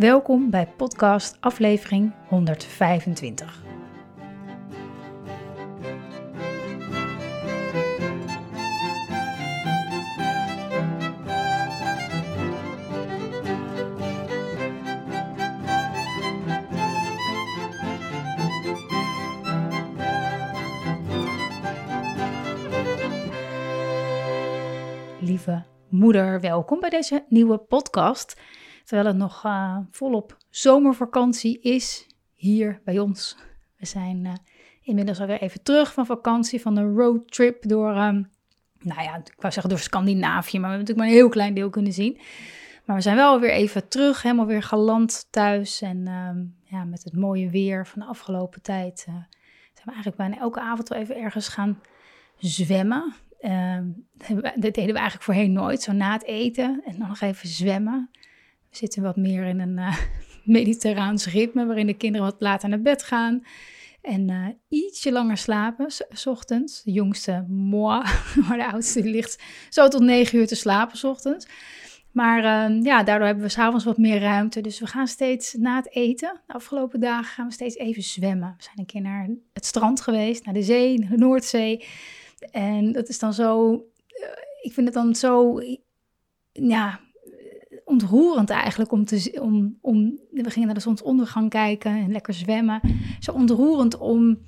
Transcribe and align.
Welkom 0.00 0.50
bij 0.50 0.66
podcast 0.76 1.36
aflevering 1.40 2.12
125. 2.28 3.62
Lieve 25.20 25.62
moeder, 25.88 26.40
welkom 26.40 26.80
bij 26.80 26.90
deze 26.90 27.24
nieuwe 27.28 27.58
podcast. 27.58 28.36
Terwijl 28.90 29.10
het 29.10 29.20
nog 29.20 29.44
uh, 29.44 29.76
volop 29.90 30.36
zomervakantie 30.48 31.60
is 31.60 32.06
hier 32.34 32.80
bij 32.84 32.98
ons. 32.98 33.36
We 33.76 33.86
zijn 33.86 34.24
uh, 34.24 34.32
inmiddels 34.82 35.20
alweer 35.20 35.40
even 35.40 35.62
terug 35.62 35.92
van 35.92 36.06
vakantie, 36.06 36.60
van 36.60 36.76
een 36.76 36.94
roadtrip 36.94 37.68
door, 37.68 37.90
um, 37.90 38.30
nou 38.78 39.02
ja, 39.02 39.16
ik 39.16 39.34
wou 39.36 39.52
zeggen 39.52 39.68
door 39.68 39.78
Scandinavië, 39.78 40.58
maar 40.58 40.70
we 40.70 40.76
hebben 40.76 40.78
natuurlijk 40.78 40.98
maar 40.98 41.06
een 41.06 41.12
heel 41.12 41.28
klein 41.28 41.54
deel 41.54 41.70
kunnen 41.70 41.92
zien. 41.92 42.20
Maar 42.84 42.96
we 42.96 43.02
zijn 43.02 43.16
wel 43.16 43.40
weer 43.40 43.50
even 43.50 43.88
terug, 43.88 44.22
helemaal 44.22 44.46
weer 44.46 44.62
geland 44.62 45.26
thuis. 45.30 45.80
En 45.80 46.08
um, 46.08 46.56
ja, 46.64 46.84
met 46.84 47.04
het 47.04 47.16
mooie 47.16 47.50
weer 47.50 47.86
van 47.86 48.00
de 48.00 48.06
afgelopen 48.06 48.62
tijd 48.62 49.06
uh, 49.08 49.14
zijn 49.14 49.84
we 49.84 49.92
eigenlijk 49.92 50.16
bijna 50.16 50.38
elke 50.38 50.60
avond 50.60 50.88
wel 50.88 50.98
even 50.98 51.16
ergens 51.16 51.48
gaan 51.48 51.80
zwemmen. 52.38 53.14
Uh, 53.40 53.78
dat 54.64 54.74
deden 54.74 54.92
we 54.92 54.98
eigenlijk 54.98 55.22
voorheen 55.22 55.52
nooit, 55.52 55.82
zo 55.82 55.92
na 55.92 56.12
het 56.12 56.24
eten 56.24 56.82
en 56.84 56.98
dan 56.98 57.08
nog 57.08 57.20
even 57.20 57.48
zwemmen. 57.48 58.10
We 58.70 58.76
zitten 58.76 59.02
wat 59.02 59.16
meer 59.16 59.44
in 59.44 59.60
een 59.60 59.78
uh, 59.78 59.96
mediterraans 60.58 61.26
ritme, 61.26 61.66
waarin 61.66 61.86
de 61.86 61.96
kinderen 61.96 62.26
wat 62.26 62.40
later 62.40 62.68
naar 62.68 62.80
bed 62.80 63.02
gaan. 63.02 63.42
En 64.00 64.28
uh, 64.28 64.46
ietsje 64.68 65.12
langer 65.12 65.36
slapen, 65.36 65.90
s 66.10 66.26
ochtends. 66.26 66.82
De 66.82 66.92
jongste, 66.92 67.44
moi, 67.48 68.04
maar 68.48 68.56
de 68.56 68.72
oudste 68.72 69.02
ligt 69.02 69.42
zo 69.68 69.88
tot 69.88 70.00
negen 70.00 70.38
uur 70.38 70.46
te 70.46 70.54
slapen, 70.54 70.98
s 70.98 71.04
ochtends. 71.04 71.46
Maar 72.12 72.70
uh, 72.70 72.82
ja, 72.82 73.02
daardoor 73.02 73.26
hebben 73.26 73.44
we 73.44 73.50
s'avonds 73.50 73.84
wat 73.84 73.98
meer 73.98 74.20
ruimte. 74.20 74.60
Dus 74.60 74.80
we 74.80 74.86
gaan 74.86 75.06
steeds 75.06 75.54
na 75.54 75.76
het 75.76 75.94
eten, 75.94 76.40
de 76.46 76.52
afgelopen 76.52 77.00
dagen, 77.00 77.24
gaan 77.24 77.46
we 77.46 77.52
steeds 77.52 77.76
even 77.76 78.02
zwemmen. 78.02 78.54
We 78.56 78.62
zijn 78.62 78.78
een 78.78 78.86
keer 78.86 79.00
naar 79.00 79.28
het 79.52 79.66
strand 79.66 80.00
geweest, 80.00 80.44
naar 80.44 80.54
de 80.54 80.62
zee, 80.62 80.98
naar 80.98 81.10
de 81.10 81.16
Noordzee. 81.16 81.84
En 82.50 82.92
dat 82.92 83.08
is 83.08 83.18
dan 83.18 83.32
zo, 83.32 83.72
uh, 83.72 84.26
ik 84.62 84.72
vind 84.72 84.86
het 84.86 84.94
dan 84.94 85.14
zo, 85.14 85.60
ja, 86.52 87.00
ontroerend 87.90 88.50
eigenlijk 88.50 88.92
om 88.92 89.04
te 89.04 89.38
om, 89.42 89.78
om 89.80 90.18
we 90.30 90.50
gingen 90.50 90.66
naar 90.66 90.76
de 90.76 90.82
zonsondergang 90.82 91.50
kijken 91.50 91.90
en 91.90 92.12
lekker 92.12 92.34
zwemmen. 92.34 92.80
Zo 93.20 93.32
ontroerend 93.32 93.98
om 93.98 94.38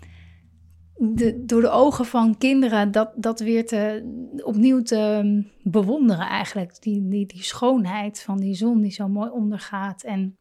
de, 0.94 1.44
door 1.44 1.60
de 1.60 1.70
ogen 1.70 2.04
van 2.04 2.38
kinderen 2.38 2.90
dat, 2.90 3.12
dat 3.16 3.40
weer 3.40 3.66
te, 3.66 4.02
opnieuw 4.44 4.82
te 4.82 5.42
bewonderen 5.62 6.26
eigenlijk. 6.26 6.82
Die, 6.82 7.08
die, 7.08 7.26
die 7.26 7.42
schoonheid 7.42 8.20
van 8.20 8.38
die 8.38 8.54
zon 8.54 8.80
die 8.80 8.92
zo 8.92 9.08
mooi 9.08 9.30
ondergaat. 9.30 10.02
En 10.02 10.36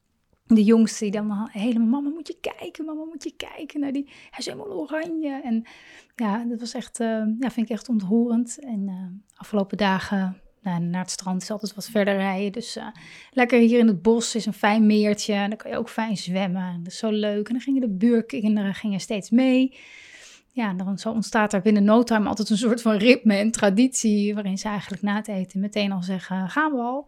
de 0.45 0.63
jongste 0.63 1.03
die 1.03 1.13
dan 1.13 1.47
helemaal, 1.51 1.87
mama 1.87 2.09
moet 2.09 2.27
je 2.27 2.37
kijken, 2.57 2.85
mama 2.85 3.03
moet 3.03 3.23
je 3.23 3.33
kijken 3.37 3.79
naar 3.79 3.91
die, 3.91 4.05
hij 4.05 4.39
is 4.39 4.45
helemaal 4.45 4.73
oranje. 4.73 5.41
En 5.43 5.63
ja, 6.15 6.45
dat 6.45 6.59
was 6.59 6.73
echt, 6.73 6.99
uh, 6.99 7.07
ja, 7.39 7.51
vind 7.51 7.69
ik 7.69 7.69
echt 7.69 7.89
ontroerend. 7.89 8.59
En 8.59 8.81
uh, 8.87 9.37
afgelopen 9.37 9.77
dagen 9.77 10.41
nou, 10.61 10.81
naar 10.81 11.01
het 11.01 11.11
strand 11.11 11.41
is 11.41 11.51
altijd 11.51 11.73
wat 11.73 11.89
verder 11.89 12.15
rijden. 12.15 12.51
Dus 12.51 12.77
uh, 12.77 12.87
lekker 13.31 13.59
hier 13.59 13.79
in 13.79 13.87
het 13.87 14.01
bos 14.01 14.35
is 14.35 14.45
een 14.45 14.53
fijn 14.53 14.85
meertje. 14.85 15.33
En 15.33 15.49
dan 15.49 15.57
kan 15.57 15.71
je 15.71 15.77
ook 15.77 15.89
fijn 15.89 16.17
zwemmen. 16.17 16.83
Dat 16.83 16.91
is 16.91 16.99
zo 16.99 17.11
leuk. 17.11 17.47
En 17.47 17.53
dan 17.53 17.61
gingen 17.61 17.81
de 17.81 17.89
buurkinderen 17.89 18.73
gingen 18.73 18.99
steeds 18.99 19.29
mee. 19.29 19.77
Ja, 20.53 20.73
dan 20.73 20.97
zo 20.97 21.11
ontstaat 21.11 21.53
er 21.53 21.61
binnen 21.61 21.83
no 21.83 22.03
time 22.03 22.27
altijd 22.27 22.49
een 22.49 22.57
soort 22.57 22.81
van 22.81 22.95
ritme 22.95 23.35
en 23.35 23.51
traditie. 23.51 24.33
Waarin 24.33 24.57
ze 24.57 24.67
eigenlijk 24.67 25.01
na 25.01 25.15
het 25.15 25.27
eten 25.27 25.59
meteen 25.59 25.91
al 25.91 26.03
zeggen, 26.03 26.49
gaan 26.49 26.71
we 26.71 26.77
al. 26.77 27.07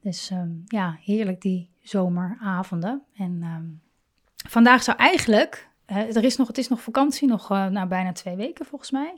Dus 0.00 0.30
um, 0.30 0.62
ja, 0.66 0.98
heerlijk 1.00 1.40
die 1.40 1.70
zomeravonden. 1.82 3.02
En 3.16 3.42
um, 3.42 3.80
vandaag 4.48 4.82
zou 4.82 4.98
eigenlijk, 4.98 5.68
uh, 5.86 6.16
er 6.16 6.24
is 6.24 6.36
nog, 6.36 6.46
het 6.46 6.58
is 6.58 6.68
nog 6.68 6.80
vakantie, 6.80 7.28
nog 7.28 7.50
uh, 7.50 7.84
bijna 7.86 8.12
twee 8.12 8.36
weken 8.36 8.66
volgens 8.66 8.90
mij. 8.90 9.14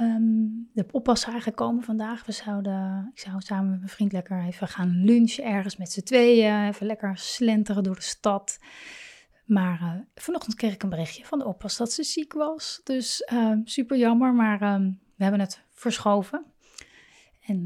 Um, 0.00 0.70
de 0.72 0.86
oppas 0.90 1.20
zou 1.20 1.30
eigenlijk 1.30 1.62
komen 1.62 1.82
vandaag. 1.82 2.26
We 2.26 2.32
zouden, 2.32 3.10
ik 3.14 3.20
zou 3.20 3.40
samen 3.40 3.70
met 3.70 3.78
mijn 3.78 3.90
vriend 3.90 4.12
lekker 4.12 4.44
even 4.44 4.68
gaan 4.68 5.04
lunchen 5.04 5.44
ergens 5.44 5.76
met 5.76 5.92
z'n 5.92 6.02
tweeën. 6.02 6.66
Even 6.66 6.86
lekker 6.86 7.18
slenteren 7.18 7.82
door 7.82 7.94
de 7.94 8.02
stad. 8.02 8.58
Maar 9.44 9.80
uh, 9.82 9.94
vanochtend 10.14 10.54
kreeg 10.54 10.74
ik 10.74 10.82
een 10.82 10.88
berichtje 10.88 11.24
van 11.24 11.38
de 11.38 11.44
oppas 11.44 11.76
dat 11.76 11.92
ze 11.92 12.02
ziek 12.02 12.32
was. 12.32 12.80
Dus 12.84 13.28
uh, 13.32 13.52
super 13.64 13.96
jammer, 13.96 14.34
maar 14.34 14.74
um, 14.74 15.00
we 15.16 15.22
hebben 15.22 15.40
het 15.40 15.62
verschoven. 15.70 16.44
En 17.46 17.62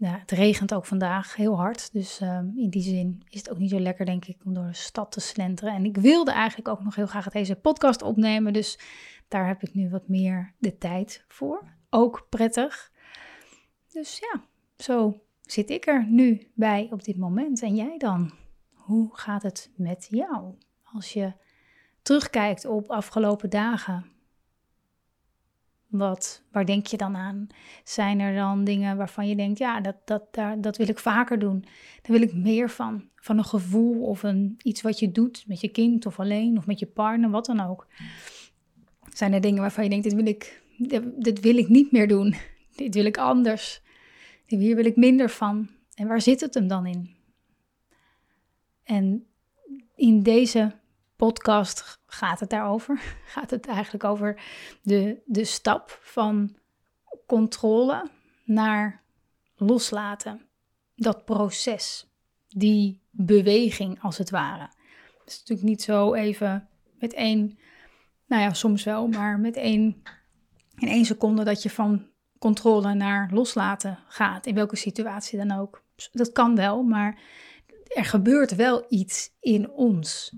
ja, 0.00 0.18
het 0.18 0.30
regent 0.30 0.74
ook 0.74 0.86
vandaag 0.86 1.36
heel 1.36 1.56
hard. 1.56 1.92
Dus 1.92 2.20
in 2.54 2.66
die 2.70 2.82
zin 2.82 3.22
is 3.28 3.38
het 3.38 3.50
ook 3.50 3.58
niet 3.58 3.70
zo 3.70 3.80
lekker, 3.80 4.06
denk 4.06 4.24
ik, 4.24 4.36
om 4.44 4.54
door 4.54 4.66
de 4.66 4.74
stad 4.74 5.12
te 5.12 5.20
slenteren. 5.20 5.74
En 5.74 5.84
ik 5.84 5.96
wilde 5.96 6.30
eigenlijk 6.30 6.68
ook 6.68 6.82
nog 6.82 6.94
heel 6.94 7.06
graag 7.06 7.28
deze 7.28 7.56
podcast 7.56 8.02
opnemen. 8.02 8.52
Dus 8.52 8.78
daar 9.28 9.46
heb 9.46 9.62
ik 9.62 9.74
nu 9.74 9.90
wat 9.90 10.08
meer 10.08 10.54
de 10.58 10.78
tijd 10.78 11.24
voor. 11.28 11.72
Ook 11.90 12.26
prettig. 12.28 12.92
Dus 13.92 14.18
ja, 14.18 14.44
zo 14.76 15.22
zit 15.42 15.70
ik 15.70 15.86
er 15.86 16.06
nu 16.08 16.50
bij 16.54 16.88
op 16.90 17.04
dit 17.04 17.16
moment. 17.16 17.62
En 17.62 17.74
jij 17.74 17.98
dan? 17.98 18.32
Hoe 18.72 19.08
gaat 19.12 19.42
het 19.42 19.70
met 19.76 20.06
jou? 20.10 20.54
Als 20.82 21.12
je 21.12 21.32
terugkijkt 22.02 22.64
op 22.64 22.90
afgelopen 22.90 23.50
dagen. 23.50 24.12
Wat, 25.88 26.42
waar 26.52 26.66
denk 26.66 26.86
je 26.86 26.96
dan 26.96 27.16
aan? 27.16 27.46
Zijn 27.84 28.20
er 28.20 28.34
dan 28.34 28.64
dingen 28.64 28.96
waarvan 28.96 29.28
je 29.28 29.36
denkt, 29.36 29.58
ja, 29.58 29.80
dat, 29.80 29.96
dat, 30.04 30.22
daar, 30.30 30.60
dat 30.60 30.76
wil 30.76 30.88
ik 30.88 30.98
vaker 30.98 31.38
doen. 31.38 31.60
Daar 32.02 32.18
wil 32.18 32.22
ik 32.22 32.34
meer 32.34 32.70
van. 32.70 33.08
Van 33.14 33.38
een 33.38 33.44
gevoel 33.44 34.06
of 34.06 34.22
een, 34.22 34.54
iets 34.62 34.82
wat 34.82 34.98
je 34.98 35.12
doet 35.12 35.44
met 35.46 35.60
je 35.60 35.68
kind 35.68 36.06
of 36.06 36.20
alleen 36.20 36.58
of 36.58 36.66
met 36.66 36.78
je 36.78 36.86
partner, 36.86 37.30
wat 37.30 37.46
dan 37.46 37.60
ook. 37.60 37.86
Zijn 39.12 39.32
er 39.32 39.40
dingen 39.40 39.60
waarvan 39.60 39.84
je 39.84 39.90
denkt, 39.90 40.04
dit 40.04 40.14
wil 40.14 40.26
ik, 40.26 40.62
dit 41.18 41.40
wil 41.40 41.56
ik 41.56 41.68
niet 41.68 41.92
meer 41.92 42.08
doen. 42.08 42.34
Dit 42.76 42.94
wil 42.94 43.04
ik 43.04 43.16
anders. 43.16 43.82
Hier 44.46 44.76
wil 44.76 44.84
ik 44.84 44.96
minder 44.96 45.30
van. 45.30 45.68
En 45.94 46.06
waar 46.06 46.20
zit 46.20 46.40
het 46.40 46.54
hem 46.54 46.68
dan 46.68 46.86
in? 46.86 47.10
En 48.84 49.26
in 49.94 50.22
deze 50.22 50.77
podcast 51.18 51.98
gaat 52.06 52.40
het 52.40 52.50
daarover. 52.50 53.00
Gaat 53.34 53.50
het 53.50 53.66
eigenlijk 53.66 54.04
over 54.04 54.42
de, 54.82 55.22
de 55.24 55.44
stap 55.44 55.98
van 56.02 56.56
controle 57.26 58.10
naar 58.44 59.02
loslaten. 59.56 60.48
Dat 60.94 61.24
proces, 61.24 62.06
die 62.48 63.00
beweging 63.10 64.02
als 64.02 64.18
het 64.18 64.30
ware. 64.30 64.68
Het 65.18 65.28
is 65.32 65.38
natuurlijk 65.38 65.68
niet 65.68 65.82
zo 65.82 66.14
even 66.14 66.68
met 66.98 67.12
één 67.12 67.58
nou 68.28 68.42
ja, 68.42 68.52
soms 68.52 68.84
wel, 68.84 69.06
maar 69.06 69.40
met 69.40 69.56
één, 69.56 70.02
in 70.76 70.88
één 70.88 71.04
seconde 71.04 71.44
dat 71.44 71.62
je 71.62 71.70
van 71.70 72.06
controle 72.38 72.94
naar 72.94 73.30
loslaten 73.32 73.98
gaat, 74.08 74.46
in 74.46 74.54
welke 74.54 74.76
situatie 74.76 75.38
dan 75.38 75.58
ook. 75.58 75.82
Dat 76.12 76.32
kan 76.32 76.56
wel, 76.56 76.82
maar 76.82 77.20
er 77.86 78.04
gebeurt 78.04 78.54
wel 78.54 78.86
iets 78.88 79.30
in 79.40 79.70
ons. 79.70 80.32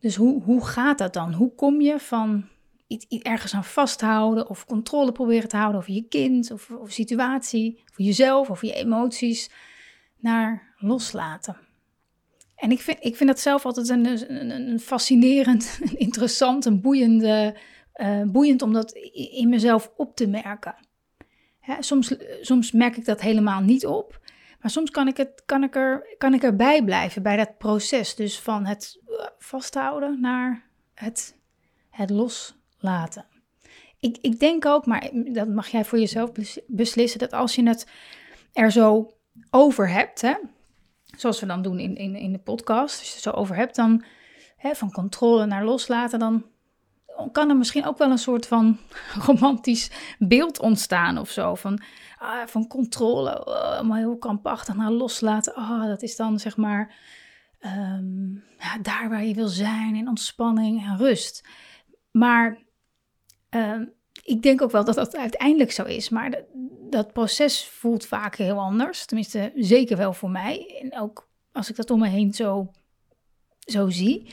Dus 0.00 0.16
hoe, 0.16 0.42
hoe 0.42 0.66
gaat 0.66 0.98
dat 0.98 1.12
dan? 1.12 1.32
Hoe 1.32 1.54
kom 1.54 1.80
je 1.80 1.98
van 1.98 2.48
iets, 2.86 3.06
ergens 3.08 3.54
aan 3.54 3.64
vasthouden 3.64 4.48
of 4.48 4.66
controle 4.66 5.12
proberen 5.12 5.48
te 5.48 5.56
houden 5.56 5.80
over 5.80 5.92
je 5.92 6.08
kind 6.08 6.50
of, 6.50 6.70
of 6.70 6.90
situatie, 6.90 7.82
of 7.90 7.98
jezelf 7.98 8.50
of 8.50 8.62
je 8.62 8.74
emoties, 8.74 9.50
naar 10.16 10.74
loslaten? 10.78 11.56
En 12.56 12.70
ik 12.70 12.80
vind, 12.80 12.98
ik 13.00 13.16
vind 13.16 13.28
dat 13.28 13.40
zelf 13.40 13.64
altijd 13.64 13.88
een, 13.88 14.06
een, 14.06 14.50
een 14.50 14.80
fascinerend, 14.80 15.78
een 15.82 15.98
interessant, 15.98 16.64
een 16.64 16.80
boeiende, 16.80 17.56
uh, 17.96 18.22
boeiend 18.22 18.62
om 18.62 18.72
dat 18.72 18.92
in 19.32 19.48
mezelf 19.48 19.92
op 19.96 20.16
te 20.16 20.26
merken. 20.26 20.74
Hè, 21.60 21.82
soms, 21.82 22.14
soms 22.40 22.72
merk 22.72 22.96
ik 22.96 23.04
dat 23.04 23.20
helemaal 23.20 23.60
niet 23.60 23.86
op. 23.86 24.20
Maar 24.60 24.70
soms 24.70 24.90
kan 24.90 25.08
ik, 25.08 25.16
het, 25.16 25.42
kan, 25.46 25.62
ik 25.62 25.76
er, 25.76 26.14
kan 26.18 26.34
ik 26.34 26.42
erbij 26.42 26.84
blijven 26.84 27.22
bij 27.22 27.36
dat 27.36 27.58
proces. 27.58 28.14
Dus 28.14 28.40
van 28.40 28.66
het 28.66 29.00
eh, 29.06 29.26
vasthouden 29.38 30.20
naar 30.20 30.64
het, 30.94 31.36
het 31.90 32.10
loslaten. 32.10 33.24
Ik, 34.00 34.18
ik 34.20 34.38
denk 34.40 34.66
ook, 34.66 34.86
maar 34.86 35.10
dat 35.12 35.48
mag 35.48 35.68
jij 35.68 35.84
voor 35.84 35.98
jezelf 35.98 36.30
beslissen, 36.66 37.18
dat 37.18 37.32
als 37.32 37.54
je 37.54 37.68
het 37.68 37.86
er 38.52 38.70
zo 38.70 39.12
over 39.50 39.88
hebt, 39.88 40.20
hè, 40.20 40.34
zoals 41.16 41.40
we 41.40 41.46
dan 41.46 41.62
doen 41.62 41.78
in, 41.78 41.96
in, 41.96 42.16
in 42.16 42.32
de 42.32 42.38
podcast, 42.38 42.98
als 42.98 43.08
je 43.08 43.14
het 43.14 43.22
zo 43.22 43.30
over 43.30 43.56
hebt, 43.56 43.76
dan 43.76 44.04
hè, 44.56 44.74
van 44.74 44.92
controle 44.92 45.46
naar 45.46 45.64
loslaten, 45.64 46.18
dan 46.18 46.44
kan 47.32 47.48
er 47.48 47.56
misschien 47.56 47.86
ook 47.86 47.98
wel 47.98 48.10
een 48.10 48.18
soort 48.18 48.46
van 48.46 48.78
romantisch 49.26 49.90
beeld 50.18 50.60
ontstaan 50.60 51.18
of 51.18 51.30
zo. 51.30 51.54
Van, 51.54 51.80
ah, 52.18 52.46
van 52.46 52.66
controle, 52.66 53.46
oh, 53.46 53.80
maar 53.80 53.98
heel 53.98 54.18
krampachtig 54.18 54.74
naar 54.74 54.90
loslaten. 54.90 55.54
Ah, 55.54 55.86
dat 55.86 56.02
is 56.02 56.16
dan 56.16 56.38
zeg 56.38 56.56
maar 56.56 56.94
ehm, 57.58 58.34
ja, 58.34 58.78
daar 58.82 59.08
waar 59.08 59.24
je 59.24 59.34
wil 59.34 59.48
zijn 59.48 59.94
in 59.94 60.08
ontspanning 60.08 60.84
en 60.84 60.96
rust. 60.96 61.48
Maar 62.10 62.58
ehm, 63.48 63.84
ik 64.22 64.42
denk 64.42 64.62
ook 64.62 64.70
wel 64.70 64.84
dat 64.84 64.94
dat 64.94 65.16
uiteindelijk 65.16 65.72
zo 65.72 65.82
is. 65.84 66.08
Maar 66.08 66.30
dat, 66.30 66.44
dat 66.90 67.12
proces 67.12 67.66
voelt 67.66 68.06
vaak 68.06 68.36
heel 68.36 68.58
anders. 68.58 69.04
Tenminste, 69.04 69.52
zeker 69.54 69.96
wel 69.96 70.12
voor 70.12 70.30
mij. 70.30 70.80
En 70.82 70.98
ook 70.98 71.28
als 71.52 71.70
ik 71.70 71.76
dat 71.76 71.90
om 71.90 71.98
me 71.98 72.08
heen 72.08 72.34
zo, 72.34 72.70
zo 73.58 73.88
zie. 73.88 74.32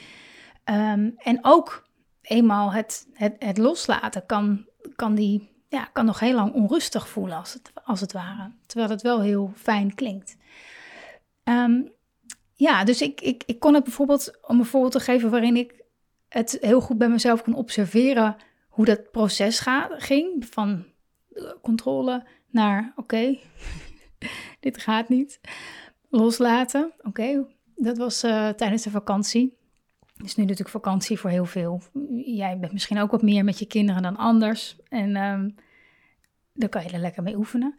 Ehm, 0.64 1.10
en 1.18 1.40
ook 1.42 1.88
eenmaal 2.22 2.74
het, 2.74 3.08
het, 3.14 3.36
het 3.40 3.58
loslaten 3.58 4.26
kan, 4.26 4.66
kan, 4.96 5.16
die, 5.16 5.55
ja, 5.76 5.90
kan 5.94 6.06
nog 6.06 6.20
heel 6.20 6.36
lang 6.36 6.54
onrustig 6.54 7.10
voelen, 7.10 7.38
als 7.38 7.54
het, 7.54 7.72
als 7.84 8.02
het 8.02 8.12
ware. 8.12 8.52
Terwijl 8.66 8.90
het 8.90 9.02
wel 9.02 9.22
heel 9.22 9.54
fijn 9.56 9.96
klinkt. 9.96 10.38
Ehm, 11.44 11.82
ja, 12.54 12.84
dus 12.84 13.02
ik, 13.02 13.22
ik, 13.22 13.44
ik 13.46 13.60
kon 13.60 13.74
het 13.74 13.84
bijvoorbeeld, 13.84 14.40
om 14.42 14.60
een 14.60 14.66
voorbeeld 14.66 14.92
te 14.92 15.00
geven 15.00 15.30
waarin 15.30 15.56
ik 15.56 15.84
het 16.30 16.58
heel 16.62 16.82
goed 16.82 16.98
bij 16.98 17.10
mezelf 17.10 17.44
kon 17.44 17.56
observeren 17.56 18.36
hoe 18.70 18.86
dat 18.86 19.12
proces 19.12 19.60
gaat, 19.60 20.04
ging. 20.04 20.46
Van 20.46 20.86
controle 21.62 22.24
naar 22.50 22.94
oké, 22.96 23.38
dit 24.60 24.78
gaat 24.78 25.10
niet. 25.10 25.40
Loslaten, 26.10 26.94
oké. 27.02 27.46
Dat 27.76 27.98
was 27.98 28.24
uh, 28.24 28.50
tijdens 28.50 28.84
de 28.84 28.90
vakantie. 28.90 29.58
Het 30.16 30.26
is 30.26 30.36
nu 30.36 30.44
natuurlijk 30.44 30.70
vakantie 30.70 31.20
voor 31.20 31.30
heel 31.30 31.46
veel. 31.46 31.82
Jij 32.26 32.60
bent 32.60 32.74
misschien 32.74 33.00
ook 33.00 33.12
wat 33.12 33.22
meer 33.22 33.44
met 33.44 33.60
je 33.60 33.66
kinderen 33.66 34.02
dan 34.02 34.18
anders. 34.18 34.78
En 34.90 35.16
um, 35.16 35.56
daar 36.56 36.70
kan 36.70 36.84
je 36.84 36.90
er 36.90 37.00
lekker 37.00 37.24
mee 37.24 37.38
oefenen. 37.38 37.76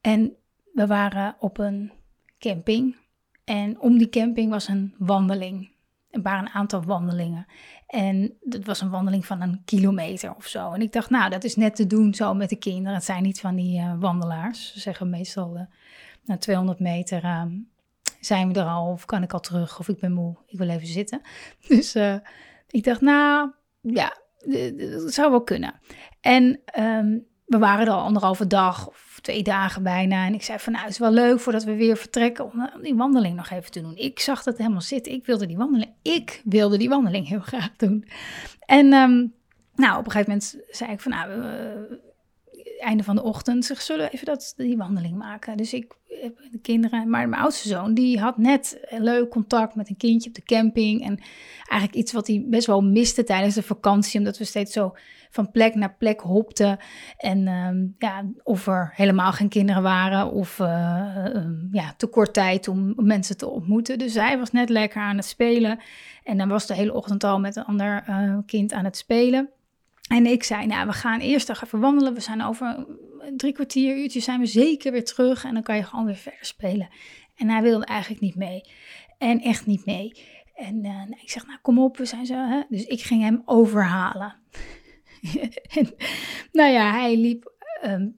En 0.00 0.36
we 0.72 0.86
waren 0.86 1.36
op 1.38 1.58
een 1.58 1.92
camping. 2.38 2.96
En 3.44 3.80
om 3.80 3.98
die 3.98 4.08
camping 4.08 4.50
was 4.50 4.68
een 4.68 4.94
wandeling. 4.98 5.72
Er 6.10 6.22
waren 6.22 6.46
een 6.46 6.52
aantal 6.52 6.82
wandelingen. 6.82 7.46
En 7.86 8.36
dat 8.40 8.64
was 8.64 8.80
een 8.80 8.90
wandeling 8.90 9.26
van 9.26 9.40
een 9.40 9.62
kilometer 9.64 10.34
of 10.34 10.46
zo. 10.46 10.72
En 10.72 10.80
ik 10.80 10.92
dacht, 10.92 11.10
nou, 11.10 11.30
dat 11.30 11.44
is 11.44 11.56
net 11.56 11.76
te 11.76 11.86
doen 11.86 12.14
zo 12.14 12.34
met 12.34 12.48
de 12.48 12.56
kinderen. 12.56 12.94
Het 12.94 13.04
zijn 13.04 13.22
niet 13.22 13.40
van 13.40 13.54
die 13.54 13.80
uh, 13.80 13.94
wandelaars. 13.98 14.72
Ze 14.72 14.80
zeggen 14.80 15.10
meestal 15.10 15.56
uh, 15.56 15.62
na 16.24 16.38
200 16.38 16.78
meter 16.80 17.24
uh, 17.24 17.42
zijn 18.20 18.52
we 18.52 18.60
er 18.60 18.66
al, 18.66 18.90
of 18.90 19.04
kan 19.04 19.22
ik 19.22 19.32
al 19.32 19.40
terug, 19.40 19.78
of 19.78 19.88
ik 19.88 19.98
ben 19.98 20.12
moe, 20.12 20.36
ik 20.46 20.58
wil 20.58 20.68
even 20.68 20.86
zitten. 20.86 21.20
Dus 21.68 21.96
uh, 21.96 22.16
ik 22.68 22.84
dacht, 22.84 23.00
nou 23.00 23.50
ja, 23.80 24.16
dat 24.76 25.14
zou 25.14 25.30
wel 25.30 25.42
kunnen. 25.42 25.80
En 26.20 26.60
um, 26.78 27.26
we 27.44 27.58
waren 27.58 27.86
er 27.86 27.92
al 27.92 28.02
anderhalve 28.02 28.46
dag 28.46 28.88
of 28.88 29.18
twee 29.22 29.42
dagen 29.42 29.82
bijna. 29.82 30.26
En 30.26 30.34
ik 30.34 30.42
zei 30.42 30.58
van, 30.58 30.72
nou, 30.72 30.84
het 30.84 30.92
is 30.92 30.98
wel 30.98 31.12
leuk 31.12 31.40
voordat 31.40 31.64
we 31.64 31.74
weer 31.74 31.96
vertrekken 31.96 32.44
om 32.44 32.70
die 32.82 32.94
wandeling 32.94 33.36
nog 33.36 33.50
even 33.50 33.70
te 33.70 33.80
doen. 33.80 33.96
Ik 33.96 34.20
zag 34.20 34.42
dat 34.42 34.58
helemaal 34.58 34.80
zitten. 34.80 35.12
Ik 35.12 35.26
wilde 35.26 35.46
die 35.46 35.56
wandeling, 35.56 35.92
ik 36.02 36.40
wilde 36.44 36.78
die 36.78 36.88
wandeling 36.88 37.28
heel 37.28 37.40
graag 37.40 37.76
doen. 37.76 38.08
En 38.66 38.92
um, 38.92 39.34
nou, 39.74 39.98
op 39.98 40.04
een 40.04 40.10
gegeven 40.10 40.32
moment 40.32 40.56
zei 40.68 40.92
ik 40.92 41.00
van, 41.00 41.10
nou, 41.10 41.30
uh, 41.30 41.96
einde 42.78 43.02
van 43.02 43.16
de 43.16 43.22
ochtend, 43.22 43.64
zeg, 43.64 43.80
zullen 43.80 44.06
we 44.06 44.12
even 44.12 44.26
dat, 44.26 44.54
die 44.56 44.76
wandeling 44.76 45.16
maken? 45.16 45.56
Dus 45.56 45.72
ik 45.72 45.94
heb 46.08 46.38
de 46.50 46.58
kinderen, 46.58 47.10
maar 47.10 47.28
mijn 47.28 47.42
oudste 47.42 47.68
zoon, 47.68 47.94
die 47.94 48.20
had 48.20 48.38
net 48.38 48.78
een 48.88 49.02
leuk 49.02 49.30
contact 49.30 49.74
met 49.74 49.88
een 49.88 49.96
kindje 49.96 50.28
op 50.28 50.34
de 50.34 50.42
camping. 50.42 51.02
En 51.02 51.18
eigenlijk 51.56 51.94
iets 51.94 52.12
wat 52.12 52.26
hij 52.26 52.44
best 52.46 52.66
wel 52.66 52.80
miste 52.80 53.24
tijdens 53.24 53.54
de 53.54 53.62
vakantie, 53.62 54.18
omdat 54.18 54.38
we 54.38 54.44
steeds 54.44 54.72
zo 54.72 54.94
van 55.30 55.50
plek 55.50 55.74
naar 55.74 55.94
plek 55.98 56.20
hopten. 56.20 56.78
En 57.16 57.48
um, 57.48 57.94
ja, 57.98 58.24
of 58.42 58.66
er 58.66 58.92
helemaal 58.94 59.32
geen 59.32 59.48
kinderen 59.48 59.82
waren, 59.82 60.30
of 60.30 60.58
uh, 60.58 61.24
um, 61.34 61.68
ja, 61.72 61.94
te 61.96 62.06
kort 62.06 62.32
tijd 62.32 62.68
om 62.68 62.92
mensen 62.96 63.36
te 63.36 63.48
ontmoeten. 63.48 63.98
Dus 63.98 64.14
hij 64.14 64.38
was 64.38 64.50
net 64.50 64.68
lekker 64.68 65.00
aan 65.00 65.16
het 65.16 65.24
spelen. 65.24 65.80
En 66.24 66.38
dan 66.38 66.48
was 66.48 66.66
de 66.66 66.74
hele 66.74 66.94
ochtend 66.94 67.24
al 67.24 67.40
met 67.40 67.56
een 67.56 67.64
ander 67.64 68.04
uh, 68.08 68.38
kind 68.46 68.72
aan 68.72 68.84
het 68.84 68.96
spelen. 68.96 69.50
En 70.10 70.26
ik 70.26 70.42
zei, 70.42 70.66
nou, 70.66 70.86
we 70.86 70.92
gaan 70.92 71.20
eerst 71.20 71.48
nog 71.48 71.64
even 71.64 71.80
wandelen. 71.80 72.14
We 72.14 72.20
zijn 72.20 72.42
over 72.42 72.86
drie 73.36 73.52
kwartier, 73.52 73.96
uurtje 73.96 74.20
zijn 74.20 74.40
we 74.40 74.46
zeker 74.46 74.92
weer 74.92 75.04
terug. 75.04 75.44
En 75.44 75.54
dan 75.54 75.62
kan 75.62 75.76
je 75.76 75.82
gewoon 75.82 76.04
weer 76.04 76.16
verder 76.16 76.44
spelen. 76.44 76.88
En 77.34 77.48
hij 77.48 77.62
wilde 77.62 77.84
eigenlijk 77.84 78.20
niet 78.20 78.34
mee. 78.34 78.60
En 79.18 79.40
echt 79.40 79.66
niet 79.66 79.86
mee. 79.86 80.12
En 80.54 80.84
uh, 80.84 81.02
ik 81.22 81.30
zeg, 81.30 81.46
nou, 81.46 81.58
kom 81.62 81.78
op, 81.78 81.96
we 81.96 82.04
zijn 82.04 82.26
zo. 82.26 82.34
Hè? 82.34 82.62
Dus 82.68 82.84
ik 82.84 83.02
ging 83.02 83.22
hem 83.22 83.42
overhalen. 83.44 84.34
en, 85.78 85.94
nou 86.52 86.72
ja, 86.72 86.90
hij 86.92 87.16
liep 87.16 87.52
um, 87.84 88.16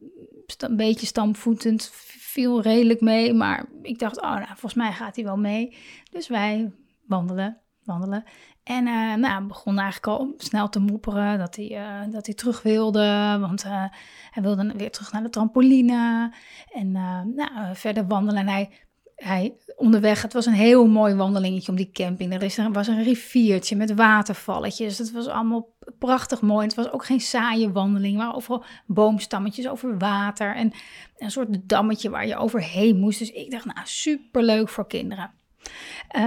een 0.59 0.77
beetje 0.77 1.06
stampvoetend, 1.06 1.91
viel 2.19 2.62
redelijk 2.62 3.00
mee. 3.00 3.33
Maar 3.33 3.69
ik 3.83 3.99
dacht, 3.99 4.23
oh, 4.23 4.35
nou, 4.35 4.47
volgens 4.47 4.75
mij 4.75 4.93
gaat 4.93 5.17
hij 5.17 5.25
wel 5.25 5.37
mee. 5.37 5.77
Dus 6.11 6.29
wij 6.29 6.73
wandelen, 7.06 7.61
wandelen. 7.85 8.25
En 8.66 8.86
uh, 8.86 9.14
nou, 9.14 9.44
begon 9.44 9.78
eigenlijk 9.78 10.06
al 10.06 10.34
snel 10.36 10.68
te 10.68 10.80
mopperen 10.80 11.38
dat 11.38 11.56
hij, 11.56 11.70
uh, 11.70 12.12
dat 12.12 12.26
hij 12.26 12.34
terug 12.34 12.62
wilde. 12.62 13.36
Want 13.40 13.64
uh, 13.64 13.84
hij 14.30 14.42
wilde 14.42 14.72
weer 14.76 14.90
terug 14.90 15.12
naar 15.12 15.22
de 15.22 15.30
trampoline. 15.30 16.32
En 16.72 16.92
nou, 16.92 17.50
verder 17.72 18.06
wandelen. 18.06 18.40
En 18.40 18.48
hij, 18.48 18.70
hij 19.14 19.54
onderweg, 19.76 20.22
het 20.22 20.32
was 20.32 20.46
een 20.46 20.52
heel 20.52 20.86
mooi 20.86 21.14
wandelingetje 21.14 21.70
om 21.70 21.76
die 21.76 21.90
camping. 21.92 22.34
Er, 22.34 22.42
is, 22.42 22.58
er 22.58 22.72
was 22.72 22.86
een 22.86 23.02
riviertje 23.02 23.76
met 23.76 23.94
watervalletjes. 23.94 24.98
Het 24.98 25.12
was 25.12 25.26
allemaal 25.26 25.68
prachtig 25.99 26.40
mooi. 26.40 26.66
Het 26.66 26.76
was 26.76 26.92
ook 26.92 27.04
geen 27.04 27.20
saaie 27.20 27.73
wandeling. 27.73 28.16
Maar 28.16 28.35
overal 28.35 28.64
boomstammetjes 28.87 29.68
over 29.68 29.99
water. 29.99 30.54
En 30.54 30.73
een 31.16 31.30
soort 31.30 31.68
dammetje 31.68 32.11
waar 32.11 32.26
je 32.26 32.37
overheen 32.37 32.99
moest. 32.99 33.18
Dus 33.18 33.30
ik 33.30 33.50
dacht, 33.50 33.64
nou, 33.64 33.78
superleuk 33.85 34.68
voor 34.68 34.87
kinderen. 34.87 35.30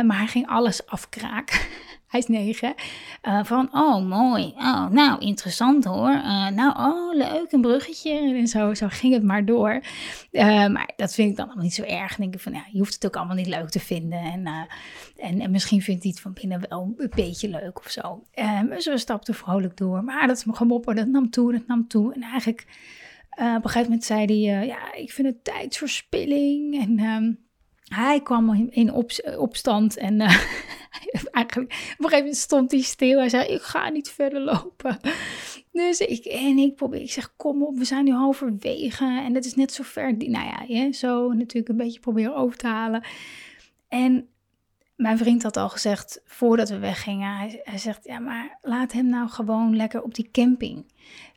maar 0.05 0.17
hij 0.17 0.27
ging 0.27 0.47
alles 0.47 0.85
afkraken. 0.85 1.59
hij 2.09 2.19
is 2.19 2.27
negen. 2.27 2.73
Uh, 3.27 3.43
van, 3.43 3.69
oh, 3.71 4.05
mooi. 4.05 4.53
Oh, 4.57 4.89
nou, 4.89 5.19
interessant 5.19 5.85
hoor. 5.85 6.09
Uh, 6.09 6.49
nou, 6.49 6.77
oh, 6.77 7.15
leuk, 7.15 7.51
een 7.51 7.61
bruggetje. 7.61 8.11
En 8.11 8.47
zo, 8.47 8.73
zo 8.73 8.87
ging 8.89 9.13
het 9.13 9.23
maar 9.23 9.45
door. 9.45 9.81
Uh, 10.31 10.67
maar 10.67 10.89
dat 10.95 11.13
vind 11.13 11.29
ik 11.29 11.35
dan 11.35 11.45
allemaal 11.45 11.63
niet 11.63 11.73
zo 11.73 11.83
erg. 11.83 12.09
Dan 12.09 12.21
denk 12.21 12.33
ik 12.33 12.39
van, 12.39 12.53
ja, 12.53 12.63
je 12.71 12.77
hoeft 12.77 12.93
het 12.93 13.05
ook 13.05 13.15
allemaal 13.15 13.35
niet 13.35 13.47
leuk 13.47 13.69
te 13.69 13.79
vinden. 13.79 14.19
En, 14.19 14.67
en, 15.17 15.41
en, 15.41 15.51
misschien 15.51 15.81
vindt 15.81 16.03
hij 16.03 16.11
het 16.11 16.21
van 16.21 16.33
binnen 16.33 16.65
wel 16.69 16.93
een 16.97 17.11
beetje 17.15 17.49
leuk 17.49 17.79
of 17.79 17.89
zo. 17.89 18.23
dus 18.69 18.85
we 18.85 18.97
stapten 18.97 19.33
vrolijk 19.33 19.77
door. 19.77 20.03
Maar 20.03 20.27
dat 20.27 20.45
gemopper, 20.51 20.95
dat 20.95 21.07
nam 21.07 21.29
toe, 21.29 21.51
dat 21.51 21.67
nam 21.67 21.87
toe. 21.87 22.13
En 22.13 22.21
eigenlijk, 22.21 22.65
op 23.29 23.37
een 23.39 23.61
gegeven 23.61 23.83
moment 23.83 24.03
zei 24.03 24.25
hij, 24.25 24.65
ja, 24.65 24.93
ik 24.93 25.11
vind 25.11 25.27
het 25.27 25.43
tijdsverspilling. 25.43 26.81
En... 26.81 27.39
Hij 27.89 28.21
kwam 28.21 28.67
in 28.69 28.93
op, 28.93 29.11
opstand 29.37 29.97
en 29.97 30.13
uh, 30.13 30.27
eigenlijk 31.31 31.71
op 31.71 31.97
een 31.97 32.09
gegeven 32.09 32.17
moment 32.17 32.37
stond 32.37 32.71
hij 32.71 32.81
stil. 32.81 33.19
Hij 33.19 33.29
zei, 33.29 33.47
ik 33.47 33.61
ga 33.61 33.89
niet 33.89 34.09
verder 34.09 34.41
lopen. 34.41 34.99
Dus 35.71 35.99
ik, 35.99 36.25
en 36.25 36.57
ik 36.57 36.75
probeer, 36.75 37.01
ik 37.01 37.11
zeg, 37.11 37.33
kom 37.35 37.63
op, 37.63 37.77
we 37.77 37.85
zijn 37.85 38.05
nu 38.05 38.11
halverwege 38.11 39.05
en 39.05 39.35
het 39.35 39.45
is 39.45 39.55
net 39.55 39.73
zo 39.73 39.83
ver. 39.83 40.17
Nou 40.17 40.45
ja, 40.45 40.63
ja, 40.67 40.91
zo 40.91 41.31
natuurlijk 41.31 41.69
een 41.69 41.77
beetje 41.77 41.99
proberen 41.99 42.35
over 42.35 42.57
te 42.57 42.67
halen. 42.67 43.03
En 43.87 44.27
mijn 44.95 45.17
vriend 45.17 45.43
had 45.43 45.57
al 45.57 45.69
gezegd, 45.69 46.21
voordat 46.25 46.69
we 46.69 46.77
weggingen, 46.77 47.37
hij, 47.37 47.61
hij 47.63 47.77
zegt, 47.77 48.05
ja, 48.05 48.19
maar 48.19 48.57
laat 48.61 48.91
hem 48.91 49.09
nou 49.09 49.29
gewoon 49.29 49.75
lekker 49.75 50.01
op 50.01 50.13
die 50.13 50.29
camping. 50.31 50.85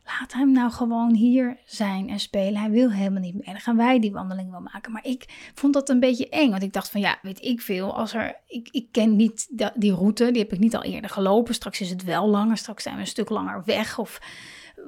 Laat 0.05 0.33
hem 0.33 0.51
nou 0.51 0.71
gewoon 0.71 1.13
hier 1.13 1.57
zijn 1.65 2.09
en 2.09 2.19
spelen. 2.19 2.61
Hij 2.61 2.69
wil 2.69 2.91
helemaal 2.91 3.21
niet 3.21 3.33
meer. 3.33 3.45
Dan 3.45 3.59
gaan 3.59 3.77
wij 3.77 3.99
die 3.99 4.11
wandeling 4.11 4.51
wel 4.51 4.59
maken. 4.59 4.91
Maar 4.91 5.05
ik 5.05 5.51
vond 5.53 5.73
dat 5.73 5.89
een 5.89 5.99
beetje 5.99 6.29
eng. 6.29 6.49
Want 6.49 6.63
ik 6.63 6.73
dacht 6.73 6.89
van 6.89 7.01
ja, 7.01 7.17
weet 7.21 7.41
ik 7.41 7.61
veel. 7.61 7.95
Als 7.95 8.13
er, 8.13 8.35
ik, 8.47 8.67
ik 8.71 8.87
ken 8.91 9.15
niet 9.15 9.47
die 9.75 9.93
route. 9.93 10.31
Die 10.31 10.41
heb 10.41 10.53
ik 10.53 10.59
niet 10.59 10.75
al 10.75 10.83
eerder 10.83 11.09
gelopen. 11.09 11.53
Straks 11.53 11.81
is 11.81 11.89
het 11.89 12.03
wel 12.03 12.29
langer. 12.29 12.57
Straks 12.57 12.83
zijn 12.83 12.95
we 12.95 13.01
een 13.01 13.07
stuk 13.07 13.29
langer 13.29 13.63
weg. 13.65 13.99
Of 13.99 14.19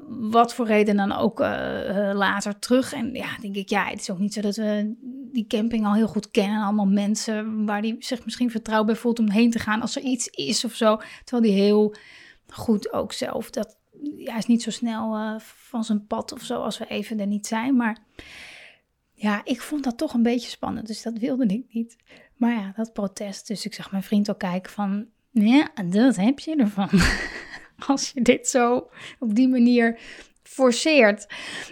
wat 0.08 0.54
voor 0.54 0.66
reden 0.66 0.96
dan 0.96 1.12
ook 1.12 1.40
uh, 1.40 1.48
later 2.14 2.60
terug. 2.60 2.94
En 2.94 3.14
ja, 3.14 3.38
denk 3.42 3.56
ik, 3.56 3.70
ja, 3.70 3.86
het 3.86 4.00
is 4.00 4.10
ook 4.10 4.20
niet 4.20 4.34
zo 4.34 4.42
dat 4.42 4.56
we 4.56 4.96
die 5.32 5.48
camping 5.48 5.86
al 5.86 5.94
heel 5.94 6.08
goed 6.08 6.32
kennen. 6.32 6.64
Allemaal 6.64 6.86
mensen 6.86 7.66
waar 7.66 7.82
die 7.82 7.96
zich 8.00 8.26
misschien 8.26 8.52
vertrouwd 8.52 8.86
bij 8.86 8.96
voelt 8.96 9.20
om 9.20 9.30
heen 9.30 9.52
te 9.52 9.60
gaan 9.60 9.82
als 9.82 9.96
er 9.96 10.02
iets 10.02 10.28
is 10.28 10.66
of 10.66 10.74
zo. 10.74 11.00
Terwijl 11.24 11.52
die 11.52 11.62
heel 11.62 11.96
goed 12.48 12.94
ook 12.94 13.14
zelf 13.14 13.50
dat 13.50 13.78
hij 14.24 14.38
is 14.38 14.46
niet 14.46 14.64
zo 14.64 14.72
snel 14.72 15.18
uh, 15.18 15.40
van 15.40 15.84
zijn 15.84 16.08
pad 16.08 16.32
of 16.32 16.42
zo 16.42 16.62
als 16.62 16.78
we 16.78 16.88
even 16.88 17.20
er 17.20 17.28
niet 17.28 17.48
zijn. 17.48 17.76
Maar 17.76 17.98
ja, 19.14 19.42
ik 19.44 19.62
vond 19.62 19.84
dat 19.84 19.98
toch 19.98 20.14
een 20.14 20.24
beetje 20.24 20.50
spannend, 20.50 20.88
dus 20.88 21.02
dat 21.02 21.18
wilde 21.18 21.46
ik 21.46 21.66
niet. 21.70 21.96
Maar 22.36 22.52
ja, 22.52 22.74
dat 22.76 22.94
protest. 22.94 23.48
Dus 23.48 23.66
ik 23.66 23.74
zag 23.74 23.92
mijn 23.92 24.04
vriend 24.04 24.30
ook 24.30 24.40
kijken 24.40 24.72
van, 24.72 25.06
ja, 25.32 25.70
dat 25.90 26.16
heb 26.16 26.40
je 26.40 26.56
ervan. 26.56 26.90
Als 27.88 28.12
je 28.14 28.22
dit 28.22 28.48
zo 28.48 28.90
op 29.20 29.36
die 29.36 29.48
manier 29.48 30.00
forceert. 30.44 31.28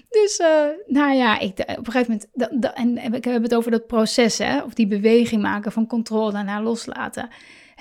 Dus, 0.09 0.39
uh, 0.39 0.67
nou 0.87 1.13
ja, 1.13 1.39
ik, 1.39 1.59
op 1.59 1.87
een 1.87 1.91
gegeven 1.91 2.19
moment, 2.33 2.73
en 2.75 3.13
ik 3.13 3.23
heb 3.23 3.43
het 3.43 3.55
over 3.55 3.71
dat 3.71 3.87
proces, 3.87 4.37
hè, 4.37 4.61
of 4.61 4.73
die 4.73 4.87
beweging 4.87 5.41
maken 5.41 5.71
van 5.71 5.87
controle 5.87 6.43
naar 6.43 6.63
loslaten. 6.63 7.29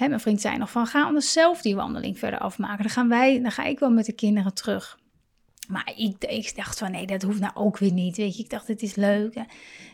Mijn 0.08 0.20
vriend 0.20 0.40
zei 0.40 0.58
nog 0.58 0.70
van, 0.70 0.86
ga 0.86 1.04
anders 1.04 1.32
zelf 1.32 1.62
die 1.62 1.74
wandeling 1.74 2.18
verder 2.18 2.38
afmaken. 2.38 2.82
Dan, 2.82 2.92
gaan 2.92 3.08
wij, 3.08 3.40
dan 3.42 3.50
ga 3.50 3.64
ik 3.64 3.78
wel 3.78 3.90
met 3.90 4.06
de 4.06 4.12
kinderen 4.12 4.54
terug. 4.54 4.98
Maar 5.68 5.92
ik, 5.96 6.24
ik 6.24 6.56
dacht 6.56 6.78
van, 6.78 6.90
nee, 6.90 7.06
dat 7.06 7.22
hoeft 7.22 7.40
nou 7.40 7.52
ook 7.54 7.78
weer 7.78 7.92
niet, 7.92 8.16
weet 8.16 8.36
je. 8.36 8.42
Ik 8.42 8.50
dacht, 8.50 8.68
het 8.68 8.82
is 8.82 8.94
leuk. 8.94 9.44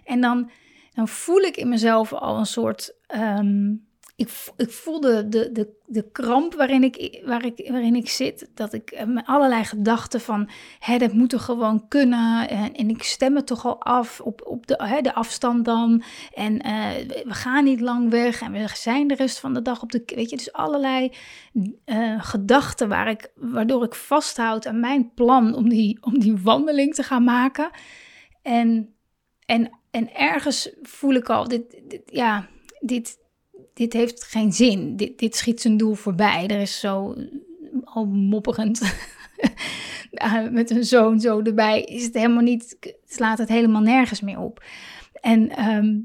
En 0.04 0.20
dan, 0.20 0.50
dan 0.92 1.08
voel 1.08 1.40
ik 1.40 1.56
in 1.56 1.68
mezelf 1.68 2.12
al 2.12 2.38
een 2.38 2.46
soort... 2.46 2.94
Um, 3.14 3.87
ik, 4.18 4.30
ik 4.56 4.70
voelde 4.70 5.28
de, 5.28 5.52
de, 5.52 5.68
de 5.86 6.10
kramp 6.10 6.54
waarin 6.54 6.82
ik, 6.82 7.22
waar 7.24 7.44
ik, 7.44 7.68
waarin 7.70 7.94
ik 7.94 8.08
zit. 8.08 8.50
Dat 8.54 8.72
ik 8.72 8.90
eh, 8.90 9.06
met 9.06 9.26
allerlei 9.26 9.64
gedachten 9.64 10.20
van, 10.20 10.48
hè, 10.78 10.98
dat 10.98 11.12
moet 11.12 11.32
er 11.32 11.40
gewoon 11.40 11.88
kunnen. 11.88 12.48
En, 12.48 12.74
en 12.74 12.88
ik 12.88 13.02
stem 13.02 13.36
het 13.36 13.46
toch 13.46 13.66
al 13.66 13.82
af 13.82 14.20
op, 14.20 14.46
op 14.46 14.66
de, 14.66 14.74
hè, 14.84 15.00
de 15.00 15.14
afstand 15.14 15.64
dan. 15.64 16.02
En 16.34 16.66
uh, 16.66 16.88
we 17.24 17.34
gaan 17.34 17.64
niet 17.64 17.80
lang 17.80 18.10
weg 18.10 18.40
en 18.40 18.52
we 18.52 18.68
zijn 18.74 19.08
de 19.08 19.14
rest 19.14 19.40
van 19.40 19.54
de 19.54 19.62
dag 19.62 19.82
op 19.82 19.92
de... 19.92 20.02
Weet 20.06 20.30
je, 20.30 20.36
dus 20.36 20.52
allerlei 20.52 21.12
uh, 21.84 22.24
gedachten 22.24 22.88
waar 22.88 23.08
ik, 23.08 23.30
waardoor 23.34 23.84
ik 23.84 23.94
vasthoud 23.94 24.66
aan 24.66 24.80
mijn 24.80 25.14
plan 25.14 25.54
om 25.54 25.68
die, 25.68 25.98
om 26.00 26.18
die 26.18 26.36
wandeling 26.36 26.94
te 26.94 27.02
gaan 27.02 27.24
maken. 27.24 27.70
En, 28.42 28.94
en, 29.46 29.70
en 29.90 30.14
ergens 30.14 30.70
voel 30.82 31.14
ik 31.14 31.28
al, 31.28 31.48
dit, 31.48 31.80
dit 31.88 32.02
ja, 32.06 32.48
dit 32.80 33.26
dit 33.78 33.92
heeft 33.92 34.24
geen 34.24 34.52
zin. 34.52 34.96
Dit, 34.96 35.18
dit 35.18 35.36
schiet 35.36 35.60
zijn 35.60 35.76
doel 35.76 35.94
voorbij. 35.94 36.46
Er 36.46 36.60
is 36.60 36.80
zo 36.80 37.14
al 37.84 38.06
mopperend 38.06 38.80
met 40.50 40.70
een 40.70 40.84
zoon 40.84 41.20
zo 41.20 41.40
erbij. 41.40 41.82
Is 41.82 42.04
het 42.04 42.14
helemaal 42.14 42.42
niet, 42.42 42.76
slaat 43.06 43.38
het 43.38 43.48
helemaal 43.48 43.80
nergens 43.80 44.20
meer 44.20 44.38
op. 44.38 44.64
En 45.12 45.50
ehm, 45.50 45.98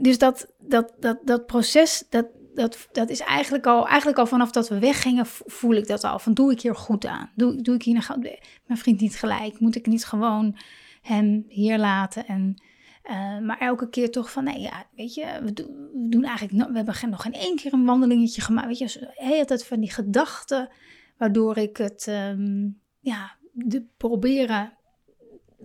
dus 0.00 0.18
dat, 0.18 0.52
dat, 0.58 0.94
dat, 0.98 1.18
dat 1.24 1.46
proces, 1.46 2.04
dat, 2.10 2.26
dat, 2.54 2.88
dat 2.92 3.10
is 3.10 3.20
eigenlijk 3.20 3.66
al, 3.66 3.86
eigenlijk 3.88 4.18
al 4.18 4.26
vanaf 4.26 4.50
dat 4.50 4.68
we 4.68 4.78
weggingen, 4.78 5.26
voel 5.26 5.74
ik 5.74 5.86
dat 5.86 6.04
al. 6.04 6.18
Van 6.18 6.34
doe 6.34 6.52
ik 6.52 6.60
hier 6.60 6.76
goed 6.76 7.06
aan? 7.06 7.30
Doe, 7.34 7.62
doe 7.62 7.74
ik 7.74 7.82
hier 7.82 8.04
nou, 8.08 8.20
mijn 8.66 8.78
vriend 8.78 9.00
niet 9.00 9.16
gelijk? 9.16 9.60
Moet 9.60 9.76
ik 9.76 9.86
niet 9.86 10.04
gewoon 10.04 10.56
hem 11.02 11.44
hier 11.48 11.78
laten 11.78 12.26
en 12.26 12.62
uh, 13.04 13.38
maar 13.38 13.58
elke 13.58 13.88
keer 13.88 14.10
toch 14.10 14.30
van, 14.30 14.44
nee, 14.44 14.60
ja, 14.60 14.84
weet 14.96 15.14
je, 15.14 15.40
we, 15.42 15.52
doen, 15.52 15.88
we 15.92 16.08
doen 16.08 16.24
eigenlijk, 16.24 16.68
we 16.68 16.76
hebben 16.76 17.10
nog 17.10 17.22
geen 17.22 17.32
één 17.32 17.56
keer 17.56 17.72
een 17.72 17.84
wandelingetje 17.84 18.40
gemaakt. 18.40 18.66
Weet 18.66 18.78
je, 18.78 19.12
heel 19.14 19.44
tijd 19.44 19.66
van 19.66 19.80
die 19.80 19.90
gedachten, 19.90 20.68
waardoor 21.16 21.56
ik 21.56 21.76
het, 21.76 22.06
um, 22.06 22.80
ja, 23.00 23.36
de, 23.52 23.86
proberen 23.96 24.72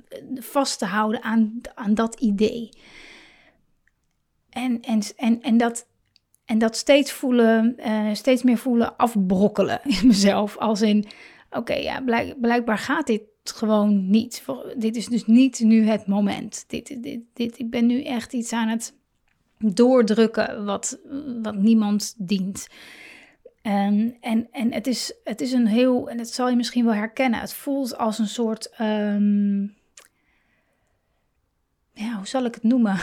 eh, 0.07 0.19
vast 0.35 0.79
te 0.79 0.85
houden 0.85 1.23
aan, 1.23 1.61
aan 1.73 1.93
dat 1.93 2.19
idee. 2.19 2.69
En, 4.49 4.81
en, 4.81 5.01
en, 5.15 5.41
en, 5.41 5.57
dat, 5.57 5.87
en 6.45 6.57
dat 6.57 6.75
steeds 6.75 7.11
voelen, 7.11 7.75
uh, 7.79 8.13
steeds 8.13 8.43
meer 8.43 8.57
voelen 8.57 8.97
afbrokkelen 8.97 9.79
in 9.83 10.07
mezelf. 10.07 10.57
Als 10.57 10.81
in, 10.81 11.05
oké, 11.49 11.73
ja, 11.73 12.01
blijk, 12.01 12.41
blijkbaar 12.41 12.77
gaat 12.77 13.07
dit 13.07 13.21
gewoon 13.51 14.09
niet. 14.09 14.43
Dit 14.77 14.95
is 14.95 15.07
dus 15.07 15.25
niet 15.25 15.59
nu 15.59 15.85
het 15.85 16.07
moment. 16.07 16.65
Dit, 16.67 17.03
dit, 17.03 17.19
dit, 17.33 17.59
ik 17.59 17.69
ben 17.69 17.85
nu 17.85 18.03
echt 18.03 18.33
iets 18.33 18.53
aan 18.53 18.67
het 18.67 18.93
doordrukken 19.57 20.65
wat, 20.65 20.99
wat 21.41 21.55
niemand 21.55 22.15
dient. 22.17 22.67
En, 23.61 24.17
en, 24.21 24.47
en 24.51 24.73
het, 24.73 24.87
is, 24.87 25.13
het 25.23 25.41
is 25.41 25.51
een 25.51 25.67
heel, 25.67 26.09
en 26.09 26.17
dat 26.17 26.29
zal 26.29 26.49
je 26.49 26.55
misschien 26.55 26.85
wel 26.85 26.93
herkennen, 26.93 27.39
het 27.39 27.53
voelt 27.53 27.97
als 27.97 28.19
een 28.19 28.27
soort, 28.27 28.79
um, 28.81 29.75
ja, 31.93 32.15
hoe 32.15 32.27
zal 32.27 32.45
ik 32.45 32.53
het 32.53 32.63
noemen? 32.63 32.99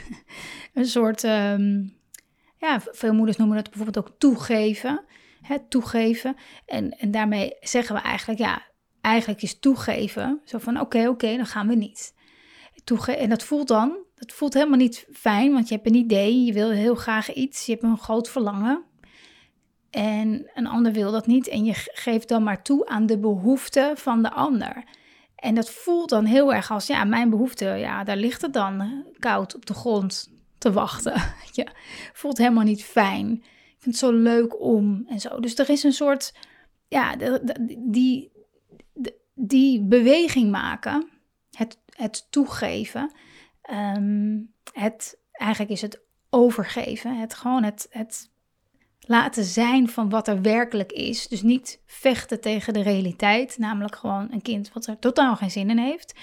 een 0.74 0.86
soort, 0.86 1.22
um, 1.22 1.96
ja, 2.56 2.80
veel 2.80 3.14
moeders 3.14 3.36
noemen 3.36 3.56
het 3.56 3.70
bijvoorbeeld 3.70 4.06
ook 4.06 4.18
toegeven. 4.18 5.04
Hè, 5.42 5.56
toegeven. 5.68 6.36
En, 6.66 6.98
en 6.98 7.10
daarmee 7.10 7.56
zeggen 7.60 7.94
we 7.94 8.00
eigenlijk, 8.00 8.40
ja, 8.40 8.62
eigenlijk 9.00 9.42
is 9.42 9.58
toegeven. 9.58 10.40
Zo 10.44 10.58
van 10.58 10.80
oké, 10.80 11.08
oké, 11.08 11.36
dan 11.36 11.46
gaan 11.46 11.68
we 11.68 11.74
niet. 11.74 12.16
Toege 12.84 13.16
en 13.16 13.28
dat 13.28 13.42
voelt 13.42 13.68
dan, 13.68 13.96
dat 14.14 14.32
voelt 14.32 14.54
helemaal 14.54 14.78
niet 14.78 15.06
fijn, 15.12 15.52
want 15.52 15.68
je 15.68 15.74
hebt 15.74 15.86
een 15.86 15.94
idee, 15.94 16.44
je 16.44 16.52
wil 16.52 16.70
heel 16.70 16.94
graag 16.94 17.32
iets, 17.32 17.66
je 17.66 17.72
hebt 17.72 17.84
een 17.84 17.98
groot 17.98 18.28
verlangen. 18.28 18.84
En 19.90 20.50
een 20.54 20.66
ander 20.66 20.92
wil 20.92 21.12
dat 21.12 21.26
niet 21.26 21.48
en 21.48 21.64
je 21.64 21.72
geeft 21.74 22.28
dan 22.28 22.42
maar 22.42 22.62
toe 22.62 22.86
aan 22.86 23.06
de 23.06 23.18
behoeften 23.18 23.96
van 23.96 24.22
de 24.22 24.30
ander. 24.30 24.84
En 25.34 25.54
dat 25.54 25.70
voelt 25.70 26.08
dan 26.08 26.24
heel 26.24 26.54
erg 26.54 26.70
als, 26.70 26.86
ja, 26.86 27.04
mijn 27.04 27.30
behoefte, 27.30 27.64
ja, 27.64 28.04
daar 28.04 28.16
ligt 28.16 28.42
het 28.42 28.52
dan 28.52 29.04
koud 29.18 29.54
op 29.54 29.66
de 29.66 29.74
grond 29.74 30.30
te 30.58 30.72
wachten. 30.72 31.22
Je 31.52 31.66
voelt 32.12 32.38
helemaal 32.38 32.64
niet 32.64 32.84
fijn. 32.84 33.32
Ik 33.32 33.76
vind 33.78 33.94
het 33.94 34.04
zo 34.04 34.12
leuk 34.12 34.60
om 34.60 35.04
en 35.08 35.20
zo. 35.20 35.40
Dus 35.40 35.58
er 35.58 35.70
is 35.70 35.82
een 35.82 35.92
soort, 35.92 36.34
ja, 36.88 37.16
die, 37.78 38.30
die 39.40 39.82
beweging 39.82 40.50
maken, 40.50 41.08
het, 41.50 41.78
het 41.96 42.26
toegeven, 42.30 43.12
ehm, 43.62 44.38
het, 44.72 45.18
eigenlijk 45.32 45.70
is 45.70 45.80
het 45.80 46.00
overgeven, 46.30 47.18
het 47.18 47.34
gewoon 47.34 47.62
het, 47.62 47.86
het 47.90 48.30
laten 49.00 49.44
zijn 49.44 49.88
van 49.88 50.08
wat 50.08 50.28
er 50.28 50.42
werkelijk 50.42 50.92
is. 50.92 51.28
Dus 51.28 51.42
niet 51.42 51.82
vechten 51.86 52.40
tegen 52.40 52.72
de 52.72 52.82
realiteit, 52.82 53.58
namelijk 53.58 53.96
gewoon 53.96 54.28
een 54.32 54.42
kind 54.42 54.72
wat 54.72 54.86
er 54.86 54.98
totaal 54.98 55.36
geen 55.36 55.50
zin 55.50 55.70
in 55.70 55.78
heeft. 55.78 56.14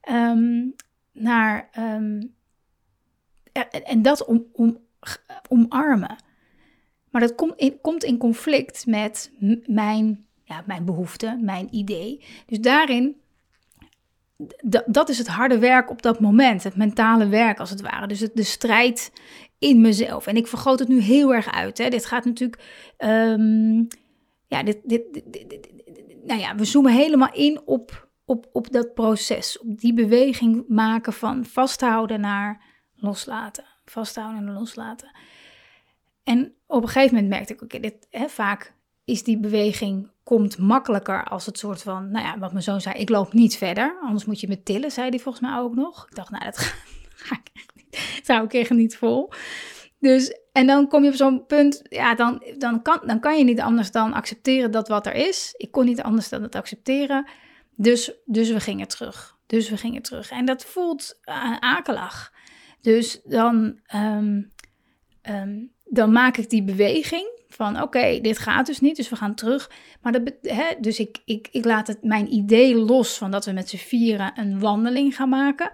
Ehm, 0.00 0.68
naar, 1.12 1.68
ehm, 1.72 2.22
en 3.84 4.02
dat 4.02 4.24
om, 4.24 4.46
om, 4.52 4.78
omarmen. 5.48 6.16
Maar 7.10 7.20
dat 7.20 7.34
komt 7.34 7.56
in, 7.56 7.80
komt 7.80 8.04
in 8.04 8.18
conflict 8.18 8.86
met 8.86 9.32
mijn 9.66 10.26
ja, 10.50 10.62
mijn 10.66 10.84
behoefte, 10.84 11.38
mijn 11.40 11.68
idee. 11.70 12.24
Dus 12.46 12.60
daarin, 12.60 13.16
dat 14.86 15.08
is 15.08 15.18
het 15.18 15.26
harde 15.26 15.58
werk 15.58 15.90
op 15.90 16.02
dat 16.02 16.20
moment, 16.20 16.62
het 16.62 16.76
mentale 16.76 17.28
werk 17.28 17.58
als 17.58 17.70
het 17.70 17.80
ware. 17.80 18.06
Dus 18.06 18.18
de 18.18 18.42
strijd 18.42 19.12
in 19.58 19.80
mezelf. 19.80 20.26
En 20.26 20.36
ik 20.36 20.46
vergroot 20.46 20.78
het 20.78 20.88
nu 20.88 21.00
heel 21.00 21.34
erg 21.34 21.52
uit. 21.52 21.78
Hè. 21.78 21.88
Dit 21.88 22.06
gaat 22.06 22.24
natuurlijk, 22.24 22.62
um, 22.98 23.88
ja, 24.46 24.62
dit, 24.62 24.78
dit, 24.84 25.22
nou 26.24 26.40
ja, 26.40 26.54
we 26.54 26.64
zoomen 26.64 26.92
helemaal 26.92 27.32
in 27.32 27.60
op, 27.64 28.08
op, 28.24 28.48
op 28.52 28.72
dat 28.72 28.94
proces, 28.94 29.58
op 29.58 29.80
die 29.80 29.94
beweging 29.94 30.64
maken 30.68 31.12
van 31.12 31.44
vasthouden 31.44 32.20
naar 32.20 32.62
loslaten. 32.96 33.64
Vasthouden 33.84 34.46
en 34.46 34.52
loslaten. 34.52 35.10
En 36.24 36.54
op 36.66 36.82
een 36.82 36.88
gegeven 36.88 37.14
moment 37.14 37.32
merkte 37.32 37.52
ik, 37.52 37.62
oké, 37.62 37.80
dit 37.80 38.06
hè, 38.10 38.28
vaak 38.28 38.78
is 39.10 39.22
die 39.22 39.38
beweging 39.38 40.10
komt 40.22 40.58
makkelijker 40.58 41.24
als 41.24 41.46
het 41.46 41.58
soort 41.58 41.82
van, 41.82 42.10
nou 42.10 42.26
ja, 42.26 42.38
wat 42.38 42.52
mijn 42.52 42.64
zoon 42.64 42.80
zei, 42.80 42.98
ik 42.98 43.08
loop 43.08 43.32
niet 43.32 43.56
verder, 43.56 43.98
anders 44.00 44.24
moet 44.24 44.40
je 44.40 44.48
me 44.48 44.62
tillen, 44.62 44.90
zei 44.90 45.08
hij 45.08 45.18
volgens 45.18 45.44
mij 45.44 45.58
ook 45.58 45.74
nog. 45.74 46.06
Ik 46.08 46.14
dacht, 46.14 46.30
nou, 46.30 46.44
dat 46.44 46.58
ga, 47.26 47.40
ik 47.44 47.50
echt 47.54 47.70
niet, 47.74 48.28
ik 48.28 48.52
echt 48.52 48.70
niet 48.70 48.96
vol. 48.96 49.32
Dus, 49.98 50.38
en 50.52 50.66
dan 50.66 50.88
kom 50.88 51.02
je 51.02 51.08
op 51.08 51.16
zo'n 51.16 51.46
punt, 51.46 51.82
ja, 51.88 52.14
dan, 52.14 52.42
dan, 52.58 52.82
kan, 52.82 53.00
dan 53.04 53.20
kan 53.20 53.38
je 53.38 53.44
niet 53.44 53.60
anders 53.60 53.90
dan 53.90 54.12
accepteren 54.12 54.70
dat 54.70 54.88
wat 54.88 55.06
er 55.06 55.14
is. 55.14 55.54
Ik 55.56 55.70
kon 55.70 55.84
niet 55.84 56.02
anders 56.02 56.28
dan 56.28 56.42
het 56.42 56.54
accepteren. 56.54 57.28
Dus, 57.76 58.12
dus 58.24 58.50
we 58.50 58.60
gingen 58.60 58.88
terug. 58.88 59.38
Dus 59.46 59.70
we 59.70 59.76
gingen 59.76 60.02
terug. 60.02 60.30
En 60.30 60.44
dat 60.44 60.64
voelt 60.64 61.20
uh, 61.24 61.56
akelig. 61.58 62.32
Dus 62.80 63.20
dan, 63.24 63.80
um, 63.94 64.52
um, 65.22 65.72
dan 65.90 66.12
maak 66.12 66.36
ik 66.36 66.50
die 66.50 66.62
beweging 66.62 67.38
van 67.48 67.82
oké, 67.82 68.20
dit 68.20 68.38
gaat 68.38 68.66
dus 68.66 68.80
niet, 68.80 68.96
dus 68.96 69.08
we 69.08 69.16
gaan 69.16 69.34
terug. 69.34 69.70
Maar 70.02 70.12
dat, 70.12 70.32
hè, 70.42 70.64
dus 70.80 70.98
ik, 70.98 71.18
ik, 71.24 71.48
ik 71.50 71.64
laat 71.64 71.86
het, 71.86 72.02
mijn 72.02 72.32
idee 72.32 72.76
los 72.76 73.18
van 73.18 73.30
dat 73.30 73.44
we 73.44 73.52
met 73.52 73.68
z'n 73.68 73.76
vieren 73.76 74.32
een 74.34 74.58
wandeling 74.58 75.16
gaan 75.16 75.28
maken. 75.28 75.70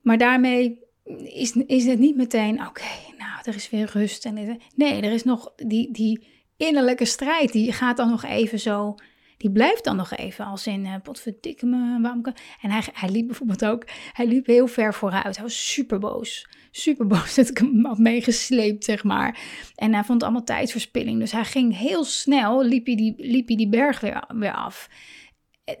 Maar 0.00 0.18
daarmee 0.18 0.78
is, 1.24 1.52
is 1.52 1.86
het 1.86 1.98
niet 1.98 2.16
meteen, 2.16 2.66
oké, 2.66 2.82
nou, 3.18 3.40
er 3.42 3.54
is 3.54 3.70
weer 3.70 3.90
rust. 3.92 4.24
En, 4.24 4.60
nee, 4.74 5.02
er 5.02 5.12
is 5.12 5.24
nog 5.24 5.52
die, 5.56 5.92
die 5.92 6.26
innerlijke 6.56 7.04
strijd, 7.04 7.52
die 7.52 7.72
gaat 7.72 7.96
dan 7.96 8.10
nog 8.10 8.24
even 8.24 8.60
zo 8.60 8.94
die 9.36 9.50
blijft 9.50 9.84
dan 9.84 9.96
nog 9.96 10.16
even 10.16 10.44
als 10.44 10.66
in, 10.66 10.84
uh, 10.84 10.94
potverdikke 11.02 11.66
me, 11.66 12.00
waarom. 12.00 12.22
En 12.60 12.70
hij, 12.70 12.82
hij 12.92 13.08
liep 13.08 13.26
bijvoorbeeld 13.26 13.64
ook, 13.64 13.84
hij 14.12 14.26
liep 14.26 14.46
heel 14.46 14.66
ver 14.66 14.94
vooruit. 14.94 15.36
Hij 15.36 15.44
was 15.44 15.72
super 15.72 15.98
boos. 15.98 16.48
Super 16.70 17.06
boos 17.06 17.34
dat 17.34 17.48
ik 17.48 17.58
hem 17.58 17.84
had 17.84 17.98
meegesleept, 17.98 18.84
zeg 18.84 19.04
maar. 19.04 19.38
En 19.74 19.94
hij 19.94 20.04
vond 20.04 20.22
allemaal 20.22 20.44
tijdverspilling. 20.44 21.18
Dus 21.18 21.32
hij 21.32 21.44
ging 21.44 21.78
heel 21.78 22.04
snel, 22.04 22.64
liep 22.64 22.86
hij 22.86 22.96
die, 22.96 23.14
liep 23.16 23.46
hij 23.46 23.56
die 23.56 23.68
berg 23.68 24.00
weer, 24.00 24.24
weer 24.28 24.54
af. 24.54 24.88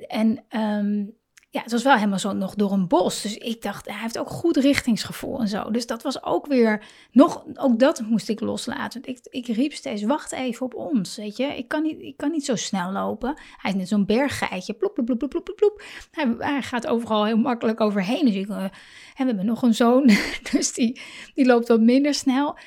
En 0.08 0.44
um, 0.50 1.14
ja, 1.56 1.62
het 1.62 1.72
was 1.72 1.82
wel 1.82 1.94
helemaal 1.94 2.18
zo 2.18 2.32
nog 2.32 2.54
door 2.54 2.72
een 2.72 2.88
bos. 2.88 3.22
Dus 3.22 3.36
ik 3.36 3.62
dacht, 3.62 3.86
hij 3.86 4.00
heeft 4.00 4.18
ook 4.18 4.30
goed 4.30 4.56
richtingsgevoel 4.56 5.40
en 5.40 5.48
zo. 5.48 5.70
Dus 5.70 5.86
dat 5.86 6.02
was 6.02 6.22
ook 6.22 6.46
weer, 6.46 6.84
nog, 7.12 7.44
ook 7.54 7.78
dat 7.78 8.00
moest 8.00 8.28
ik 8.28 8.40
loslaten. 8.40 9.00
Ik, 9.04 9.18
ik 9.30 9.46
riep 9.46 9.72
steeds, 9.72 10.02
wacht 10.02 10.32
even 10.32 10.66
op 10.66 10.74
ons, 10.74 11.16
weet 11.16 11.36
je. 11.36 11.44
Ik 11.44 11.68
kan 11.68 11.82
niet, 11.82 12.00
ik 12.00 12.16
kan 12.16 12.30
niet 12.30 12.44
zo 12.44 12.56
snel 12.56 12.92
lopen. 12.92 13.38
Hij 13.56 13.70
is 13.70 13.76
net 13.76 13.88
zo'n 13.88 14.06
berggeitje, 14.06 14.72
plop, 14.72 14.94
plop, 14.94 15.06
plop, 15.18 15.30
plop, 15.30 15.52
plop. 15.56 15.82
Hij, 16.10 16.62
gaat 16.62 16.86
overal 16.86 17.24
heel 17.24 17.36
makkelijk 17.36 17.80
overheen. 17.80 18.24
Dus 18.24 18.34
uh, 18.34 18.62
en 18.62 18.70
we 19.16 19.24
hebben 19.24 19.46
nog 19.46 19.62
een 19.62 19.74
zoon, 19.74 20.10
dus 20.52 20.72
die, 20.72 21.00
die 21.34 21.46
loopt 21.46 21.68
wat 21.68 21.80
minder 21.80 22.14
snel. 22.14 22.58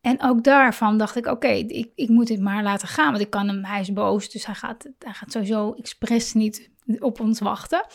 En 0.00 0.22
ook 0.22 0.44
daarvan 0.44 0.98
dacht 0.98 1.16
ik, 1.16 1.26
oké, 1.26 1.48
ik, 1.48 1.90
ik 1.94 2.08
moet 2.08 2.26
dit 2.26 2.40
maar 2.40 2.62
laten 2.62 2.88
gaan. 2.88 3.10
Want 3.10 3.22
ik 3.22 3.30
kan 3.30 3.48
hem, 3.48 3.64
hij 3.64 3.80
is 3.80 3.92
boos, 3.92 4.30
dus 4.30 4.46
hij 4.46 4.54
gaat, 4.54 4.88
hij 4.98 5.12
gaat 5.12 5.32
sowieso 5.32 5.72
expres 5.72 6.32
niet 6.32 6.70
op 6.98 7.20
ons 7.20 7.40
wachten. 7.40 7.86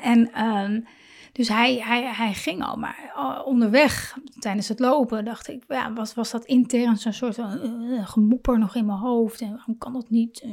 En 0.00 0.44
um, 0.44 0.84
dus 1.32 1.48
hij, 1.48 1.80
hij, 1.80 2.04
hij 2.14 2.34
ging 2.34 2.62
al, 2.62 2.76
maar 2.76 3.12
uh, 3.16 3.40
onderweg 3.44 4.18
tijdens 4.38 4.68
het 4.68 4.78
lopen 4.78 5.24
dacht 5.24 5.48
ik, 5.48 5.64
ja, 5.68 5.92
was, 5.92 6.14
was 6.14 6.30
dat 6.30 6.44
intern 6.44 6.96
zo'n 6.96 7.12
soort 7.12 7.34
van 7.34 7.58
uh, 7.64 8.08
gemopper 8.08 8.58
nog 8.58 8.74
in 8.74 8.86
mijn 8.86 8.98
hoofd. 8.98 9.40
En 9.40 9.54
waarom 9.54 9.78
kan 9.78 9.92
dat 9.92 10.10
niet? 10.10 10.44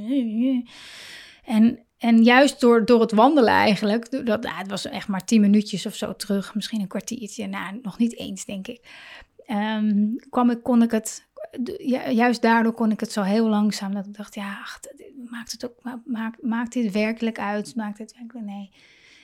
En, 1.45 1.79
en 1.97 2.23
juist 2.23 2.59
door, 2.59 2.85
door 2.85 3.01
het 3.01 3.11
wandelen 3.11 3.53
eigenlijk, 3.53 4.25
dat, 4.25 4.43
nou, 4.43 4.55
het 4.55 4.69
was 4.69 4.85
echt 4.85 5.07
maar 5.07 5.25
tien 5.25 5.41
minuutjes 5.41 5.85
of 5.85 5.95
zo 5.95 6.15
terug, 6.15 6.55
misschien 6.55 6.81
een 6.81 6.87
kwartiertje, 6.87 7.47
nou, 7.47 7.79
nog 7.81 7.97
niet 7.97 8.17
eens 8.17 8.45
denk 8.45 8.67
ik, 8.67 8.87
um, 9.47 10.15
kwam 10.29 10.61
kon 10.61 10.81
ik 10.81 10.91
het 10.91 11.27
juist 12.13 12.41
daardoor 12.41 12.73
kon 12.73 12.91
ik 12.91 12.99
het 12.99 13.11
zo 13.11 13.21
heel 13.21 13.47
langzaam 13.47 13.93
dat 13.93 14.05
ik 14.05 14.17
dacht, 14.17 14.35
ja, 14.35 14.59
ach, 14.61 14.79
maakt 15.29 15.51
het 15.51 15.65
ook, 15.65 16.01
maakt, 16.05 16.43
maakt 16.43 16.73
dit 16.73 16.91
werkelijk 16.91 17.39
uit? 17.39 17.75
Maakt 17.75 17.97
het 17.97 18.15
werkelijk, 18.17 18.45
nee 18.45 18.71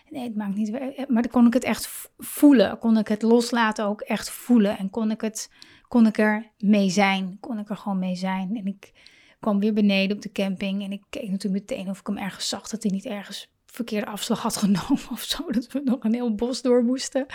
nee, 0.10 0.24
het 0.24 0.36
maakt 0.36 0.56
niet 0.56 0.74
uit. 0.74 1.10
Maar 1.10 1.22
dan 1.22 1.32
kon 1.32 1.48
ik 1.48 1.54
het 1.54 1.64
echt 1.64 2.12
voelen. 2.18 2.78
Kon 2.78 2.98
ik 2.98 3.08
het 3.08 3.22
loslaten 3.22 3.86
ook 3.86 4.02
echt 4.02 4.30
voelen. 4.30 4.78
En 4.78 4.90
kon 4.90 5.12
ik, 5.12 5.22
het, 5.22 5.52
kon 5.88 6.06
ik 6.06 6.18
er 6.18 6.52
mee 6.58 6.90
zijn. 6.90 7.38
Kon 7.40 7.60
ik 7.60 7.70
er 7.70 7.78
gewoon 7.78 8.00
mee 8.00 8.16
zijn. 8.16 8.56
En 8.56 8.66
ik 8.66 8.92
kwam 9.40 9.60
weer 9.60 9.74
beneden 9.74 10.16
op 10.16 10.22
de 10.22 10.32
camping. 10.32 10.84
En 10.84 10.92
ik 10.92 11.04
keek 11.10 11.30
natuurlijk 11.30 11.70
meteen 11.70 11.90
of 11.90 12.00
ik 12.00 12.08
hem 12.08 12.18
ergens 12.18 12.50
zag. 12.50 12.68
Dat 12.68 12.84
hij 12.84 12.92
niet 12.92 13.06
ergens 13.06 13.54
verkeerde 13.66 14.06
afslag 14.06 14.42
had 14.42 14.58
genomen 14.66 15.10
of 15.12 15.22
zo. 15.22 15.52
Dat 15.52 15.72
we 15.72 15.82
nog 15.84 16.04
een 16.04 16.14
heel 16.14 16.36
bos 16.36 16.62
door 16.62 16.84
moesten 16.84 17.26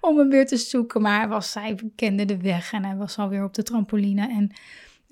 om 0.00 0.18
hem 0.18 0.28
weer 0.28 0.46
te 0.46 0.56
zoeken. 0.56 1.02
Maar 1.02 1.18
hij, 1.18 1.28
was, 1.28 1.54
hij 1.54 1.78
kende 1.96 2.24
de 2.24 2.36
weg 2.36 2.72
en 2.72 2.84
hij 2.84 2.96
was 2.96 3.18
alweer 3.18 3.44
op 3.44 3.54
de 3.54 3.62
trampoline. 3.62 4.28
En 4.28 4.52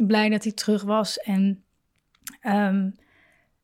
blij 0.07 0.29
dat 0.29 0.43
hij 0.43 0.53
terug 0.53 0.83
was. 0.83 1.19
En 1.19 1.65
um, 2.43 2.95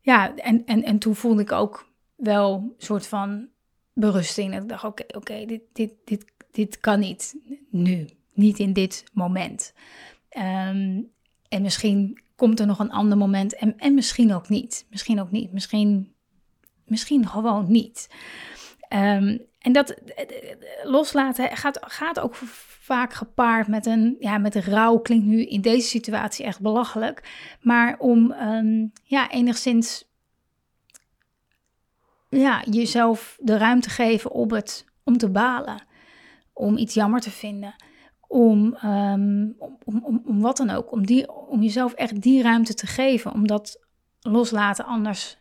ja, 0.00 0.34
en, 0.36 0.64
en, 0.64 0.82
en 0.82 0.98
toen 0.98 1.14
voelde 1.14 1.42
ik 1.42 1.52
ook 1.52 1.92
wel 2.24 2.54
een 2.54 2.74
soort 2.78 3.06
van 3.06 3.48
berusting. 3.92 4.56
Ik 4.56 4.68
dacht, 4.68 4.84
oké, 4.84 5.04
oké, 5.16 5.44
dit, 5.46 5.62
dit, 5.72 5.92
dit, 6.04 6.24
dit 6.50 6.80
kan 6.80 6.98
niet 6.98 7.36
nu. 7.70 8.08
Niet 8.32 8.58
in 8.58 8.72
dit 8.72 9.04
moment. 9.12 9.72
Ehm, 10.28 11.00
en 11.48 11.62
misschien 11.62 12.22
komt 12.36 12.60
er 12.60 12.66
nog 12.66 12.78
een 12.78 12.92
ander 12.92 13.18
moment. 13.18 13.54
En, 13.54 13.78
en 13.78 13.94
misschien 13.94 14.34
ook 14.34 14.48
niet. 14.48 14.86
Misschien 14.90 15.20
ook 15.20 15.30
niet. 15.30 15.52
Misschien, 15.52 16.14
misschien 16.86 17.28
gewoon 17.28 17.70
niet. 17.70 18.08
Um, 18.88 19.40
en 19.58 19.72
dat 19.72 19.94
loslaten 20.82 21.56
gaat, 21.56 21.78
gaat 21.80 22.20
ook 22.20 22.34
vaak 22.80 23.12
gepaard 23.12 23.68
met 23.68 23.86
een, 23.86 24.16
ja, 24.18 24.38
met 24.38 24.54
rouw. 24.54 24.98
Klinkt 24.98 25.26
nu 25.26 25.44
in 25.44 25.60
deze 25.60 25.88
situatie 25.88 26.44
echt 26.44 26.60
belachelijk. 26.60 27.28
Maar 27.60 27.98
om 27.98 28.32
um, 28.32 28.92
ja, 29.04 29.30
enigszins 29.30 30.12
ja, 32.34 32.62
jezelf 32.70 33.38
de 33.40 33.56
ruimte 33.56 33.90
geven 33.90 34.30
om, 34.30 34.52
het, 34.52 34.84
om 35.04 35.16
te 35.18 35.28
balen. 35.28 35.82
Om 36.52 36.76
iets 36.76 36.94
jammer 36.94 37.20
te 37.20 37.30
vinden. 37.30 37.74
Om, 38.26 38.76
um, 38.84 39.54
om, 39.58 40.04
om, 40.04 40.22
om, 40.26 40.40
wat 40.40 40.56
dan 40.56 40.70
ook. 40.70 40.92
Om, 40.92 41.06
die, 41.06 41.32
om 41.32 41.62
jezelf 41.62 41.92
echt 41.92 42.22
die 42.22 42.42
ruimte 42.42 42.74
te 42.74 42.86
geven. 42.86 43.32
Omdat 43.32 43.80
loslaten 44.20 44.84
anders 44.84 45.36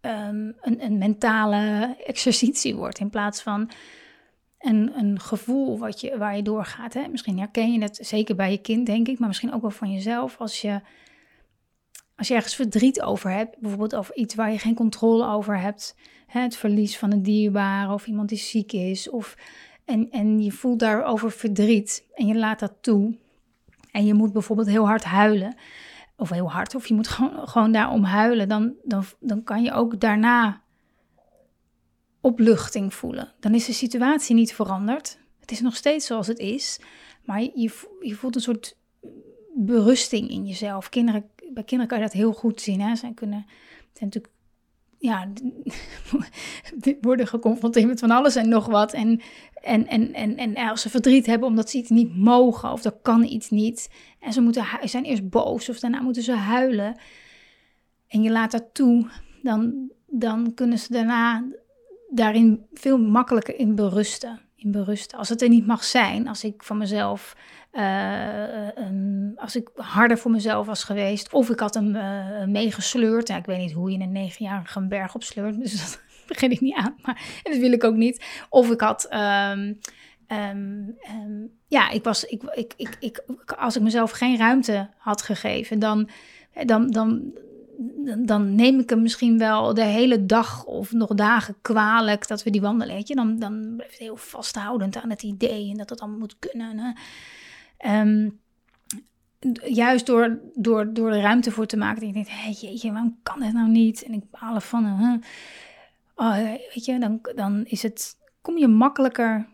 um, 0.00 0.56
een, 0.60 0.84
een 0.84 0.98
mentale 0.98 1.94
exercitie 2.06 2.76
wordt. 2.76 2.98
In 2.98 3.10
plaats 3.10 3.42
van 3.42 3.70
een, 4.58 4.92
een 4.98 5.20
gevoel 5.20 5.78
wat 5.78 6.00
je, 6.00 6.18
waar 6.18 6.36
je 6.36 6.42
doorgaat. 6.42 6.94
Hè? 6.94 7.08
Misschien 7.08 7.38
herken 7.38 7.72
je 7.72 7.82
het 7.82 7.98
zeker 8.02 8.34
bij 8.34 8.50
je 8.50 8.58
kind, 8.58 8.86
denk 8.86 9.08
ik. 9.08 9.18
Maar 9.18 9.28
misschien 9.28 9.52
ook 9.52 9.62
wel 9.62 9.70
van 9.70 9.92
jezelf. 9.92 10.36
Als 10.38 10.60
je, 10.60 10.80
als 12.18 12.28
je 12.28 12.34
ergens 12.34 12.54
verdriet 12.54 13.02
over 13.02 13.30
hebt. 13.30 13.58
Bijvoorbeeld 13.58 13.94
over 13.94 14.16
iets 14.16 14.34
waar 14.34 14.52
je 14.52 14.58
geen 14.58 14.74
controle 14.74 15.26
over 15.26 15.60
hebt 15.60 15.94
het 16.28 16.56
verlies 16.56 16.98
van 16.98 17.12
een 17.12 17.22
dierbare 17.22 17.92
of 17.92 18.06
iemand 18.06 18.28
die 18.28 18.38
ziek 18.38 18.72
is. 18.72 19.10
Of, 19.10 19.36
en, 19.84 20.10
en 20.10 20.40
je 20.40 20.52
voelt 20.52 20.78
daarover 20.78 21.30
verdriet 21.30 22.04
en 22.14 22.26
je 22.26 22.34
laat 22.34 22.58
dat 22.58 22.74
toe. 22.80 23.16
En 23.90 24.06
je 24.06 24.14
moet 24.14 24.32
bijvoorbeeld 24.32 24.68
heel 24.68 24.86
hard 24.86 25.04
huilen. 25.04 25.56
Of 26.16 26.30
heel 26.30 26.50
hard, 26.50 26.74
of 26.74 26.86
je 26.86 26.94
moet 26.94 27.08
gewoon, 27.08 27.48
gewoon 27.48 27.72
daarom 27.72 28.04
huilen. 28.04 28.48
Dan, 28.48 28.74
dan, 28.84 29.04
dan 29.20 29.42
kan 29.42 29.62
je 29.62 29.72
ook 29.72 30.00
daarna 30.00 30.62
opluchting 32.20 32.94
voelen. 32.94 33.32
Dan 33.40 33.54
is 33.54 33.64
de 33.64 33.72
situatie 33.72 34.34
niet 34.34 34.54
veranderd. 34.54 35.18
Het 35.40 35.50
is 35.50 35.60
nog 35.60 35.76
steeds 35.76 36.06
zoals 36.06 36.26
het 36.26 36.38
is. 36.38 36.80
Maar 37.24 37.40
je, 37.40 37.72
je 38.00 38.14
voelt 38.14 38.34
een 38.34 38.40
soort 38.40 38.76
berusting 39.54 40.30
in 40.30 40.46
jezelf. 40.46 40.88
Kinderen, 40.88 41.30
bij 41.52 41.64
kinderen 41.64 41.86
kan 41.86 41.98
je 41.98 42.04
dat 42.04 42.12
heel 42.12 42.32
goed 42.32 42.60
zien. 42.60 42.80
Hè? 42.80 42.96
Zij 42.96 43.12
kunnen, 43.14 43.46
zijn 43.92 44.10
natuurlijk 44.10 44.34
ja, 44.98 45.28
worden 47.00 47.26
geconfronteerd 47.26 47.86
met 47.86 48.00
van 48.00 48.10
alles 48.10 48.36
en 48.36 48.48
nog 48.48 48.66
wat. 48.66 48.92
En, 48.92 49.20
en, 49.62 49.86
en, 49.86 50.36
en, 50.36 50.56
als 50.56 50.80
ze 50.80 50.90
verdriet 50.90 51.26
hebben 51.26 51.48
omdat 51.48 51.70
ze 51.70 51.78
iets 51.78 51.90
niet 51.90 52.16
mogen 52.16 52.72
of 52.72 52.84
er 52.84 52.98
kan 53.02 53.24
iets 53.24 53.50
niet. 53.50 53.90
En 54.20 54.32
ze 54.32 54.40
moeten, 54.40 54.64
zijn 54.82 55.04
eerst 55.04 55.28
boos 55.28 55.68
of 55.68 55.78
daarna 55.78 56.00
moeten 56.00 56.22
ze 56.22 56.32
huilen. 56.32 57.00
En 58.08 58.22
je 58.22 58.30
laat 58.30 58.50
dat 58.50 58.64
toe, 58.72 59.06
dan, 59.42 59.90
dan 60.06 60.54
kunnen 60.54 60.78
ze 60.78 60.92
daarna 60.92 61.44
daarin 62.10 62.66
veel 62.72 62.98
makkelijker 62.98 63.58
in 63.58 63.74
berusten. 63.74 64.40
In 64.56 64.70
berusten. 64.70 65.18
Als 65.18 65.28
het 65.28 65.42
er 65.42 65.48
niet 65.48 65.66
mag 65.66 65.84
zijn, 65.84 66.28
als 66.28 66.44
ik 66.44 66.62
van 66.62 66.78
mezelf 66.78 67.36
uh, 67.72 69.36
als 69.36 69.56
ik 69.56 69.70
harder 69.74 70.18
voor 70.18 70.30
mezelf 70.30 70.66
was 70.66 70.84
geweest, 70.84 71.32
of 71.32 71.50
ik 71.50 71.60
had 71.60 71.74
hem 71.74 71.96
uh, 71.96 72.44
meegesleurd. 72.44 73.28
Ik 73.28 73.44
weet 73.44 73.58
niet 73.58 73.72
hoe 73.72 73.90
je 73.90 73.98
een 73.98 74.12
negenjarige 74.12 74.78
een 74.78 74.88
berg 74.88 75.14
opsleurt, 75.14 75.60
dus 75.60 75.80
dat 75.80 76.00
begin 76.26 76.50
ik 76.50 76.60
niet 76.60 76.76
aan. 76.76 76.94
Maar 77.02 77.40
dat 77.42 77.56
wil 77.56 77.72
ik 77.72 77.84
ook 77.84 77.96
niet. 77.96 78.24
Of 78.48 78.70
ik 78.70 78.80
had. 78.80 79.14
Um, 79.14 79.78
um, 80.28 80.96
ja, 81.66 81.90
ik 81.90 82.04
was. 82.04 82.24
Ik, 82.24 82.42
ik, 82.42 82.74
ik, 82.76 82.96
ik, 83.00 83.24
als 83.58 83.76
ik 83.76 83.82
mezelf 83.82 84.10
geen 84.10 84.36
ruimte 84.36 84.90
had 84.96 85.22
gegeven, 85.22 85.78
dan. 85.78 86.08
dan, 86.64 86.90
dan 86.90 87.32
dan 88.18 88.54
neem 88.54 88.78
ik 88.78 88.90
hem 88.90 89.02
misschien 89.02 89.38
wel 89.38 89.74
de 89.74 89.84
hele 89.84 90.26
dag 90.26 90.64
of 90.64 90.92
nog 90.92 91.14
dagen 91.14 91.54
kwalijk 91.62 92.28
dat 92.28 92.42
we 92.42 92.50
die 92.50 92.60
wandelen. 92.60 93.04
Dan, 93.04 93.38
dan 93.38 93.72
blijft 93.76 93.92
het 93.92 94.02
heel 94.02 94.16
vasthoudend 94.16 94.96
aan 94.96 95.10
het 95.10 95.22
idee 95.22 95.70
en 95.70 95.76
dat 95.76 95.90
het 95.90 96.00
allemaal 96.00 96.18
moet 96.18 96.36
kunnen. 96.38 96.96
Um, 97.86 98.40
juist 99.64 100.06
door, 100.06 100.40
door, 100.54 100.92
door 100.92 101.12
er 101.12 101.20
ruimte 101.20 101.50
voor 101.50 101.66
te 101.66 101.76
maken. 101.76 101.98
Dat 101.98 102.08
je 102.08 102.14
denkt, 102.14 102.30
hey, 102.30 102.52
jeetje, 102.52 102.92
waarom 102.92 103.18
kan 103.22 103.42
het 103.42 103.54
nou 103.54 103.68
niet? 103.68 104.02
En 104.02 104.12
ik 104.12 104.30
balen 104.30 104.62
van, 104.62 105.22
oh, 106.14 106.36
weet 106.44 106.84
je, 106.84 106.98
dan, 106.98 107.20
dan 107.34 107.64
is 107.64 107.82
het, 107.82 108.16
kom 108.40 108.58
je 108.58 108.68
makkelijker 108.68 109.48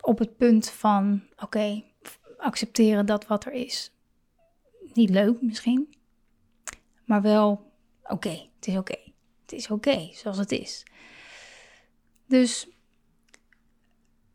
op 0.00 0.18
het 0.18 0.36
punt 0.36 0.70
van, 0.70 1.22
oké, 1.42 1.82
accepteren 2.38 3.06
dat 3.06 3.26
wat 3.26 3.44
er 3.44 3.52
is. 3.52 3.92
Niet 4.94 5.10
leuk 5.10 5.42
misschien, 5.42 5.94
maar 7.04 7.22
wel, 7.22 7.72
oké, 8.02 8.48
het 8.56 8.66
is 8.66 8.76
oké. 8.76 8.96
Het 9.46 9.58
is 9.58 9.70
oké, 9.70 10.08
zoals 10.12 10.38
het 10.38 10.52
is. 10.52 10.86
Dus 12.26 12.68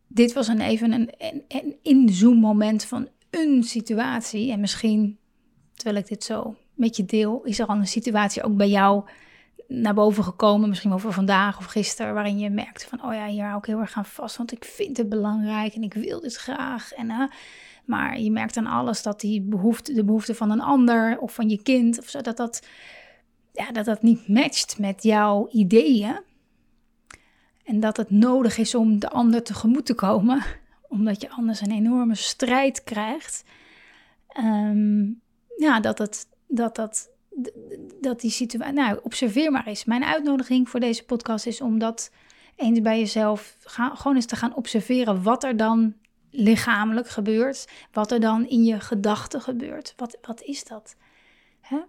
dit 0.07 0.33
was 0.33 0.47
een 0.47 0.61
even 0.61 0.91
een, 0.91 1.09
een, 1.17 1.43
een 1.47 1.77
inzoom 1.81 2.37
moment 2.37 2.85
van 2.85 3.09
een 3.31 3.63
situatie. 3.63 4.51
En 4.51 4.59
misschien, 4.59 5.17
terwijl 5.73 5.97
ik 5.97 6.07
dit 6.07 6.23
zo 6.23 6.55
met 6.73 6.95
je 6.95 7.05
deel, 7.05 7.43
is 7.43 7.59
er 7.59 7.65
al 7.65 7.75
een 7.75 7.87
situatie 7.87 8.43
ook 8.43 8.55
bij 8.55 8.69
jou 8.69 9.03
naar 9.67 9.93
boven 9.93 10.23
gekomen. 10.23 10.69
Misschien 10.69 10.93
over 10.93 11.13
vandaag 11.13 11.57
of 11.57 11.65
gisteren, 11.65 12.13
waarin 12.13 12.39
je 12.39 12.49
merkte 12.49 12.87
van, 12.87 13.03
oh 13.05 13.13
ja, 13.13 13.27
hier 13.27 13.45
hou 13.45 13.57
ik 13.57 13.65
heel 13.65 13.79
erg 13.79 13.93
aan 13.93 14.05
vast, 14.05 14.37
want 14.37 14.51
ik 14.51 14.65
vind 14.65 14.97
het 14.97 15.09
belangrijk 15.09 15.73
en 15.73 15.83
ik 15.83 15.93
wil 15.93 16.19
dit 16.19 16.35
graag. 16.35 16.93
En, 16.93 17.29
maar 17.85 18.19
je 18.19 18.31
merkt 18.31 18.57
aan 18.57 18.67
alles 18.67 19.03
dat 19.03 19.19
die 19.19 19.41
behoefte, 19.41 19.93
de 19.93 20.03
behoefte 20.03 20.35
van 20.35 20.51
een 20.51 20.61
ander 20.61 21.19
of 21.19 21.33
van 21.33 21.49
je 21.49 21.61
kind, 21.61 21.99
of 21.99 22.09
zo, 22.09 22.21
dat 22.21 22.37
dat, 22.37 22.67
ja, 23.53 23.71
dat 23.71 23.85
dat 23.85 24.01
niet 24.01 24.27
matcht 24.27 24.79
met 24.79 25.03
jouw 25.03 25.47
ideeën. 25.51 26.19
En 27.63 27.79
dat 27.79 27.97
het 27.97 28.09
nodig 28.09 28.57
is 28.57 28.75
om 28.75 28.99
de 28.99 29.09
ander 29.09 29.43
tegemoet 29.43 29.85
te 29.85 29.93
komen 29.93 30.43
omdat 30.91 31.21
je 31.21 31.29
anders 31.29 31.61
een 31.61 31.71
enorme 31.71 32.15
strijd 32.15 32.83
krijgt. 32.83 33.43
Ehm, 34.27 35.03
ja, 35.57 35.79
dat, 35.79 35.97
het, 35.97 36.27
dat, 36.47 36.75
dat, 36.75 37.09
dat 38.01 38.21
die 38.21 38.31
situatie. 38.31 38.73
Nou, 38.73 38.99
observeer 39.03 39.51
maar 39.51 39.67
eens. 39.67 39.85
Mijn 39.85 40.03
uitnodiging 40.03 40.69
voor 40.69 40.79
deze 40.79 41.05
podcast 41.05 41.45
is 41.45 41.61
om 41.61 41.79
dat 41.79 42.11
eens 42.55 42.81
bij 42.81 42.99
jezelf, 42.99 43.57
gewoon 43.65 44.15
eens 44.15 44.25
te 44.25 44.35
gaan 44.35 44.55
observeren 44.55 45.23
wat 45.23 45.43
er 45.43 45.57
dan 45.57 45.93
lichamelijk 46.31 47.07
gebeurt, 47.07 47.67
wat 47.91 48.11
er 48.11 48.19
dan 48.19 48.47
in 48.47 48.63
je 48.63 48.79
gedachten 48.79 49.41
gebeurt. 49.41 49.93
Wat, 49.97 50.17
wat 50.21 50.41
is 50.41 50.63
dat? 50.63 50.95
Hè? 51.61 51.79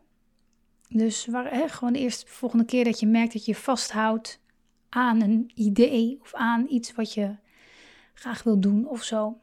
Dus 0.89 1.27
waar, 1.27 1.55
hè, 1.55 1.69
gewoon 1.69 1.95
eerst 1.95 2.21
de 2.21 2.33
volgende 2.33 2.65
keer 2.65 2.85
dat 2.85 3.01
je 3.01 3.07
merkt 3.07 3.33
dat 3.33 3.45
je 3.45 3.55
vasthoudt 3.55 4.41
aan 4.89 5.23
een 5.23 5.51
idee 5.55 6.19
of 6.23 6.35
aan 6.35 6.67
iets 6.69 6.95
wat 6.95 7.15
je 7.15 7.37
graag 8.15 8.43
wil 8.43 8.61
doen 8.61 8.89
of 8.89 9.03
zo. 9.03 9.37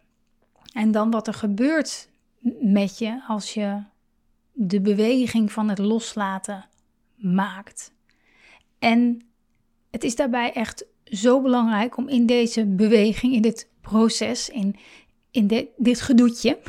En 0.74 0.92
dan 0.92 1.12
wat 1.12 1.28
er 1.28 1.34
gebeurt 1.34 2.10
met 2.62 2.98
je 2.98 3.24
als 3.28 3.54
je 3.54 3.84
de 4.52 4.82
beweging 4.82 5.52
van 5.52 5.70
het 5.70 5.78
loslaten 5.78 6.66
maakt. 7.16 7.92
En 8.80 9.22
het 9.92 10.04
is 10.04 10.16
daarbij 10.16 10.54
echt 10.54 10.86
zo 11.04 11.42
belangrijk 11.42 11.98
om 11.98 12.08
in 12.08 12.26
deze 12.26 12.66
beweging, 12.66 13.34
in 13.34 13.42
dit 13.42 13.70
proces, 13.82 14.50
in, 14.50 14.76
in 15.32 15.70
dit 15.78 16.02
gedoetje, 16.02 16.60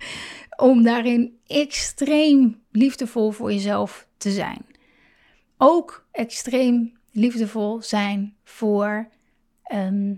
om 0.56 0.82
daarin 0.82 1.38
extreem 1.46 2.62
liefdevol 2.70 3.30
voor 3.30 3.52
jezelf 3.52 4.08
te 4.16 4.30
zijn. 4.30 4.66
Ook 5.56 6.06
extreem 6.10 6.98
liefdevol 7.10 7.82
zijn 7.82 8.36
voor 8.44 9.08
ehm, 9.62 10.14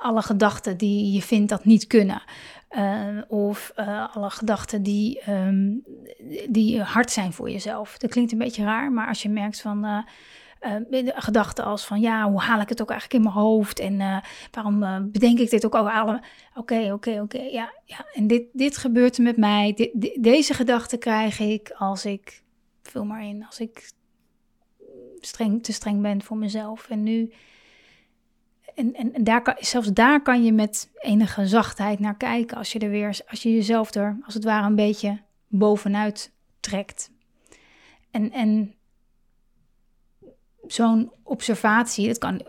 alle 0.00 0.22
gedachten 0.22 0.76
die 0.76 1.12
je 1.12 1.22
vindt 1.22 1.48
dat 1.48 1.64
niet 1.64 1.86
kunnen. 1.86 2.22
Uh, 2.70 3.22
of 3.28 3.72
uh, 3.76 4.16
alle 4.16 4.30
gedachten 4.30 4.82
die, 4.82 5.30
um, 5.30 5.84
die 6.48 6.80
hard 6.80 7.10
zijn 7.10 7.32
voor 7.32 7.50
jezelf. 7.50 7.98
Dat 7.98 8.10
klinkt 8.10 8.32
een 8.32 8.38
beetje 8.38 8.64
raar, 8.64 8.92
maar 8.92 9.08
als 9.08 9.22
je 9.22 9.28
merkt 9.28 9.60
van 9.60 10.04
gedachten 11.14 11.64
als 11.64 11.84
van 11.84 12.00
ja, 12.00 12.30
hoe 12.30 12.40
haal 12.40 12.60
ik 12.60 12.68
het 12.68 12.82
ook 12.82 12.90
eigenlijk 12.90 13.24
in 13.24 13.32
mijn 13.32 13.44
hoofd 13.44 13.78
en 13.78 14.22
waarom 14.50 15.10
bedenk 15.10 15.38
ik 15.38 15.50
dit 15.50 15.64
ook 15.66 15.74
allemaal? 15.74 16.20
Oké, 16.54 16.92
oké, 16.92 17.20
oké, 17.20 17.40
ja, 17.40 17.72
ja. 17.84 18.06
En 18.12 18.26
dit, 18.26 18.42
dit 18.52 18.76
gebeurt 18.76 19.18
met 19.18 19.36
mij. 19.36 19.92
Deze 20.20 20.54
gedachten 20.54 20.98
krijg 20.98 21.38
ik 21.38 21.70
als 21.78 22.04
ik, 22.04 22.42
vul 22.82 23.04
maar 23.04 23.24
in, 23.24 23.46
als 23.46 23.60
ik 23.60 23.90
streng, 25.20 25.62
te 25.62 25.72
streng 25.72 26.02
ben 26.02 26.22
voor 26.22 26.36
mezelf. 26.36 26.88
En 26.90 27.02
nu 27.02 27.32
en, 28.74 28.94
en, 28.94 29.24
daar 29.24 29.42
kan, 29.42 29.54
zelfs 29.58 29.92
daar 29.92 30.22
kan 30.22 30.44
je 30.44 30.52
met 30.52 30.90
enige 30.98 31.46
zachtheid 31.46 31.98
naar 31.98 32.16
kijken. 32.16 32.56
Als 32.56 32.72
je 32.72 32.78
er 32.78 32.90
weer, 32.90 33.20
als 33.28 33.42
je 33.42 33.54
jezelf 33.54 33.94
er 33.94 34.18
als 34.24 34.34
het 34.34 34.44
ware 34.44 34.66
een 34.66 34.74
beetje 34.74 35.20
bovenuit 35.48 36.32
trekt. 36.60 37.10
En, 38.10 38.32
en 38.32 38.74
zo'n 40.66 41.12
observatie, 41.22 42.06
dat 42.06 42.18
kan 42.18 42.46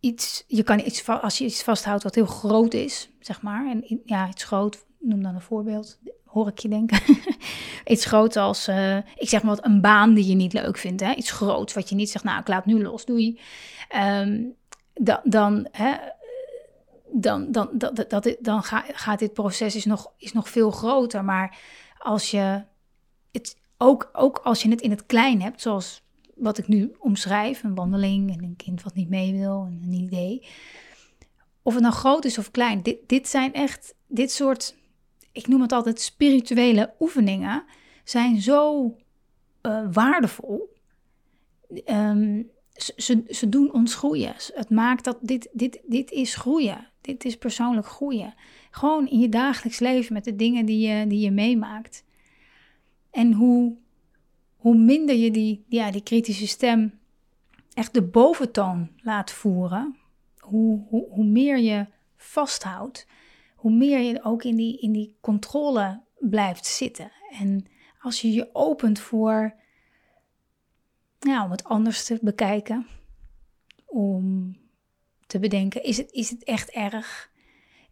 iets, 0.00 0.44
je 0.46 0.62
kan 0.62 0.78
iets, 0.78 1.08
als 1.08 1.38
je 1.38 1.44
iets 1.44 1.62
vasthoudt 1.62 2.02
wat 2.02 2.14
heel 2.14 2.26
groot 2.26 2.74
is, 2.74 3.10
zeg 3.20 3.42
maar. 3.42 3.70
En 3.70 4.02
ja, 4.04 4.28
iets 4.28 4.44
groot, 4.44 4.86
noem 5.00 5.22
dan 5.22 5.34
een 5.34 5.40
voorbeeld, 5.40 5.98
hoor 6.24 6.48
ik 6.48 6.58
je 6.58 6.68
denken. 6.68 7.00
iets 7.86 8.04
groot 8.04 8.36
als, 8.36 8.68
uh, 8.68 8.96
ik 8.96 9.28
zeg 9.28 9.42
maar 9.42 9.54
wat, 9.54 9.64
een 9.64 9.80
baan 9.80 10.14
die 10.14 10.26
je 10.26 10.34
niet 10.34 10.52
leuk 10.52 10.78
vindt. 10.78 11.00
Hè? 11.00 11.14
Iets 11.14 11.30
groot 11.30 11.72
wat 11.72 11.88
je 11.88 11.94
niet 11.94 12.10
zegt, 12.10 12.24
nou, 12.24 12.40
ik 12.40 12.48
laat 12.48 12.66
nu 12.66 12.82
los, 12.82 13.04
doei. 13.04 13.40
Um, 13.96 14.56
dan, 14.98 15.20
dan, 15.24 15.68
hè, 15.70 15.96
dan, 17.12 17.52
dan, 17.52 17.68
dat, 17.72 18.10
dat, 18.10 18.36
dan 18.40 18.62
gaat 18.92 19.18
dit 19.18 19.32
proces 19.32 19.76
is 19.76 19.84
nog, 19.84 20.12
is 20.16 20.32
nog 20.32 20.48
veel 20.48 20.70
groter. 20.70 21.24
Maar 21.24 21.58
als 21.98 22.30
je 22.30 22.62
het 23.32 23.56
ook, 23.78 24.10
ook 24.12 24.38
als 24.38 24.62
je 24.62 24.68
het 24.68 24.80
in 24.80 24.90
het 24.90 25.06
klein 25.06 25.42
hebt, 25.42 25.60
zoals 25.60 26.02
wat 26.34 26.58
ik 26.58 26.68
nu 26.68 26.94
omschrijf, 26.98 27.62
een 27.62 27.74
wandeling 27.74 28.36
en 28.36 28.44
een 28.44 28.56
kind 28.56 28.82
wat 28.82 28.94
niet 28.94 29.08
mee 29.08 29.32
wil 29.32 29.64
en 29.66 29.80
een 29.82 29.92
idee. 29.92 30.46
Of 31.62 31.74
het 31.74 31.82
nou 31.82 31.94
groot 31.94 32.24
is 32.24 32.38
of 32.38 32.50
klein, 32.50 32.82
dit, 32.82 32.96
dit 33.06 33.28
zijn 33.28 33.52
echt, 33.52 33.94
dit 34.06 34.30
soort, 34.30 34.76
ik 35.32 35.46
noem 35.46 35.60
het 35.60 35.72
altijd 35.72 36.00
spirituele 36.00 36.94
oefeningen, 37.00 37.64
zijn 38.04 38.40
zo 38.40 38.94
uh, 39.62 39.86
waardevol. 39.92 40.76
Um, 41.84 42.50
ze, 42.78 43.24
ze 43.28 43.48
doen 43.48 43.72
ons 43.72 43.94
groeien. 43.94 44.34
Het 44.54 44.70
maakt 44.70 45.04
dat 45.04 45.18
dit, 45.20 45.48
dit, 45.52 45.80
dit 45.86 46.10
is 46.10 46.34
groeien. 46.34 46.88
Dit 47.00 47.24
is 47.24 47.36
persoonlijk 47.36 47.86
groeien. 47.86 48.34
Gewoon 48.70 49.08
in 49.08 49.18
je 49.18 49.28
dagelijks 49.28 49.78
leven 49.78 50.12
met 50.12 50.24
de 50.24 50.36
dingen 50.36 50.66
die 50.66 50.88
je, 50.88 51.06
die 51.06 51.20
je 51.20 51.30
meemaakt. 51.30 52.04
En 53.10 53.32
hoe, 53.32 53.76
hoe 54.56 54.76
minder 54.76 55.14
je 55.14 55.30
die, 55.30 55.64
ja, 55.68 55.90
die 55.90 56.02
kritische 56.02 56.46
stem 56.46 56.98
echt 57.74 57.94
de 57.94 58.02
boventoon 58.02 58.90
laat 58.96 59.30
voeren, 59.30 59.96
hoe, 60.38 60.84
hoe, 60.88 61.06
hoe 61.10 61.24
meer 61.24 61.58
je 61.58 61.86
vasthoudt, 62.16 63.06
hoe 63.56 63.72
meer 63.72 63.98
je 63.98 64.24
ook 64.24 64.44
in 64.44 64.56
die, 64.56 64.78
in 64.78 64.92
die 64.92 65.16
controle 65.20 66.02
blijft 66.18 66.66
zitten. 66.66 67.10
En 67.30 67.66
als 68.00 68.20
je 68.20 68.32
je 68.32 68.48
opent 68.52 68.98
voor 68.98 69.54
ja, 71.18 71.44
om 71.44 71.50
het 71.50 71.64
anders 71.64 72.04
te 72.04 72.18
bekijken. 72.22 72.86
Om 73.86 74.56
te 75.26 75.38
bedenken, 75.38 75.82
is 75.82 75.96
het, 75.96 76.12
is 76.12 76.30
het 76.30 76.44
echt 76.44 76.70
erg? 76.70 77.30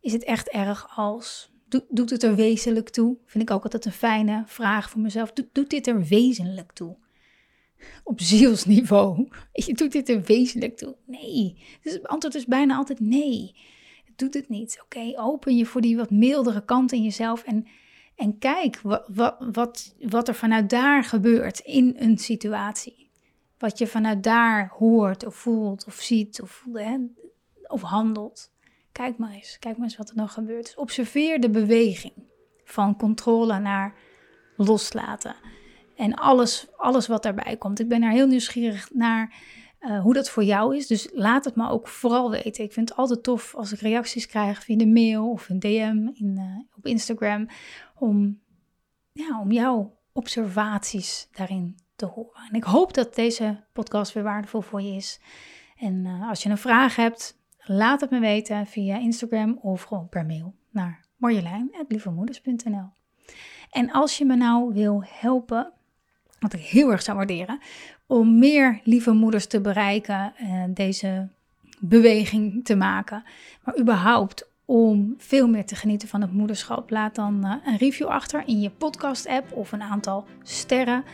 Is 0.00 0.12
het 0.12 0.24
echt 0.24 0.48
erg 0.48 0.96
als? 0.96 1.54
doet 1.88 2.10
het 2.10 2.22
er 2.22 2.34
wezenlijk 2.34 2.88
toe? 2.88 3.16
Vind 3.24 3.44
ik 3.44 3.50
ook 3.50 3.62
altijd 3.62 3.84
een 3.84 3.92
fijne 3.92 4.42
vraag 4.46 4.90
voor 4.90 5.00
mezelf. 5.00 5.32
doet 5.32 5.70
dit 5.70 5.86
er 5.86 6.02
wezenlijk 6.02 6.72
toe? 6.72 6.96
Op 8.04 8.20
zielsniveau. 8.20 9.28
Doet 9.66 9.92
dit 9.92 10.08
er 10.08 10.22
wezenlijk 10.22 10.76
toe? 10.76 10.96
Nee. 11.04 11.64
Dus 11.82 11.92
het 11.92 12.06
antwoord 12.06 12.34
is 12.34 12.46
bijna 12.46 12.76
altijd 12.76 13.00
nee. 13.00 13.56
Het 14.04 14.18
doet 14.18 14.34
het 14.34 14.48
niet. 14.48 14.80
Oké, 14.84 15.12
open 15.16 15.56
je 15.56 15.66
voor 15.66 15.80
die 15.80 15.96
wat 15.96 16.10
mildere 16.10 16.64
kant 16.64 16.92
in 16.92 17.02
jezelf 17.02 17.42
en, 17.42 17.66
en 18.16 18.38
kijk 18.38 18.80
wat, 18.80 19.04
wat, 19.08 19.36
wat, 19.52 19.94
wat 20.00 20.28
er 20.28 20.34
vanuit 20.34 20.70
daar 20.70 21.04
gebeurt 21.04 21.58
in 21.58 21.96
een 21.98 22.18
situatie 22.18 23.05
wat 23.58 23.78
je 23.78 23.86
vanuit 23.86 24.22
daar 24.22 24.72
hoort 24.78 25.26
of 25.26 25.34
voelt 25.34 25.86
of 25.86 25.94
ziet 25.94 26.42
of, 26.42 26.66
hè, 26.72 26.96
handelt. 27.80 28.50
Kijk 28.92 29.18
maar 29.18 29.30
eens, 29.30 29.58
kijk 29.58 29.76
maar 29.76 29.86
eens 29.86 29.96
wat 29.96 30.08
er 30.08 30.16
dan 30.16 30.28
gebeurt. 30.28 30.64
Dus 30.64 30.76
observeer 30.76 31.40
de 31.40 31.50
beweging 31.50 32.14
van 32.64 32.96
controle 32.96 33.58
naar 33.58 33.94
loslaten. 34.56 35.36
En 35.96 36.14
alles, 36.14 36.66
alles 36.76 37.06
wat 37.06 37.22
daarbij 37.22 37.56
komt. 37.56 37.80
Ik 37.80 37.88
ben 37.88 38.00
daar 38.00 38.10
heel 38.10 38.26
nieuwsgierig 38.26 38.90
naar 38.92 39.34
uh, 39.80 40.00
hoe 40.00 40.14
dat 40.14 40.30
voor 40.30 40.44
jou 40.44 40.76
is. 40.76 40.86
Dus 40.86 41.08
laat 41.12 41.44
het 41.44 41.56
me 41.56 41.68
ook 41.68 41.88
vooral 41.88 42.30
weten. 42.30 42.64
Ik 42.64 42.72
vind 42.72 42.88
het 42.88 42.98
altijd 42.98 43.22
tof 43.22 43.54
als 43.54 43.72
ik 43.72 43.80
reacties 43.80 44.26
krijg 44.26 44.62
via 44.64 44.76
de 44.76 44.86
mail 44.86 45.30
of 45.30 45.48
een 45.48 45.58
DM 45.58 46.08
in, 46.12 46.34
uh, 46.38 46.76
op 46.76 46.86
Instagram. 46.86 47.48
Om, 47.94 48.40
ja, 49.12 49.40
om 49.40 49.52
jouw 49.52 49.98
observaties 50.12 51.28
daarin 51.32 51.76
te 51.96 52.06
horen. 52.06 52.42
En 52.48 52.54
ik 52.54 52.64
hoop 52.64 52.94
dat 52.94 53.14
deze 53.14 53.64
podcast 53.72 54.12
weer 54.12 54.22
waardevol 54.22 54.60
voor 54.60 54.82
je 54.82 54.94
is. 54.94 55.20
En 55.76 56.04
uh, 56.04 56.28
als 56.28 56.42
je 56.42 56.48
een 56.48 56.58
vraag 56.58 56.96
hebt, 56.96 57.38
laat 57.58 58.00
het 58.00 58.10
me 58.10 58.20
weten 58.20 58.66
via 58.66 58.98
Instagram 58.98 59.58
of 59.62 59.82
gewoon 59.82 60.08
per 60.08 60.26
mail 60.26 60.54
naar 60.70 61.04
marjolein.lievemoeders.nl 61.16 62.88
En 63.70 63.90
als 63.90 64.18
je 64.18 64.24
me 64.24 64.36
nou 64.36 64.72
wil 64.72 65.04
helpen, 65.06 65.72
wat 66.38 66.52
ik 66.52 66.60
heel 66.60 66.90
erg 66.90 67.02
zou 67.02 67.16
waarderen, 67.16 67.58
om 68.06 68.38
meer 68.38 68.80
lieve 68.84 69.12
moeders 69.12 69.46
te 69.46 69.60
bereiken, 69.60 70.34
en 70.36 70.74
deze 70.74 71.28
beweging 71.80 72.64
te 72.64 72.76
maken, 72.76 73.24
maar 73.64 73.78
überhaupt 73.78 74.50
om 74.66 75.14
veel 75.18 75.48
meer 75.48 75.64
te 75.64 75.74
genieten 75.74 76.08
van 76.08 76.20
het 76.20 76.32
moederschap, 76.32 76.90
laat 76.90 77.14
dan 77.14 77.40
uh, 77.44 77.54
een 77.64 77.76
review 77.76 78.06
achter 78.06 78.42
in 78.46 78.60
je 78.60 78.70
podcast-app 78.70 79.52
of 79.52 79.72
een 79.72 79.82
aantal 79.82 80.24
sterren. 80.42 81.04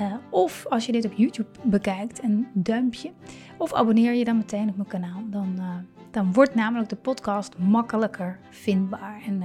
Uh, 0.00 0.14
of 0.30 0.66
als 0.68 0.86
je 0.86 0.92
dit 0.92 1.04
op 1.04 1.12
YouTube 1.12 1.48
bekijkt, 1.62 2.22
een 2.22 2.46
duimpje. 2.52 3.12
Of 3.58 3.74
abonneer 3.74 4.14
je 4.14 4.24
dan 4.24 4.36
meteen 4.36 4.68
op 4.68 4.76
mijn 4.76 4.88
kanaal. 4.88 5.22
Dan, 5.26 5.54
uh, 5.58 5.74
dan 6.10 6.32
wordt 6.32 6.54
namelijk 6.54 6.88
de 6.88 6.96
podcast 6.96 7.58
makkelijker 7.58 8.38
vindbaar. 8.50 9.22
En 9.26 9.38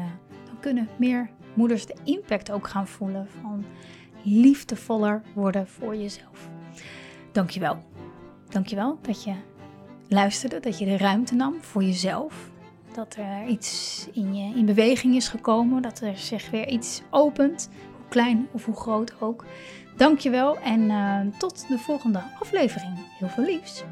dan 0.46 0.60
kunnen 0.60 0.89
meer 0.98 1.30
moeders 1.54 1.86
de 1.86 1.96
impact 2.04 2.52
ook 2.52 2.68
gaan 2.68 2.88
voelen 2.88 3.28
van 3.41 3.65
liefdevoller 4.24 5.22
worden 5.34 5.68
voor 5.68 5.96
jezelf. 5.96 6.50
Dankjewel. 7.32 7.78
Dankjewel 8.50 9.00
dat 9.02 9.24
je 9.24 9.34
luisterde, 10.08 10.60
dat 10.60 10.80
je 10.80 10.86
de 10.86 10.98
ruimte 10.98 11.36
nam 11.36 11.62
voor 11.62 11.84
jezelf 11.84 12.54
dat 12.95 13.15
er 13.15 13.47
iets 13.47 14.08
in 14.13 14.36
je 14.36 14.58
in 14.58 14.65
beweging 14.65 15.15
is 15.15 15.27
gekomen. 15.27 15.81
Dat 15.81 15.99
er 15.99 16.17
zich 16.17 16.49
weer 16.49 16.67
iets 16.67 17.01
opent. 17.10 17.69
Hoe 17.97 18.08
klein 18.10 18.47
of 18.51 18.65
hoe 18.65 18.75
groot 18.75 19.21
ook. 19.21 19.45
Dankjewel 19.97 20.58
en 20.60 20.81
uh, 20.81 21.19
tot 21.38 21.67
de 21.67 21.77
volgende 21.77 22.21
aflevering. 22.39 22.93
Heel 23.19 23.27
veel 23.27 23.43
liefs. 23.43 23.84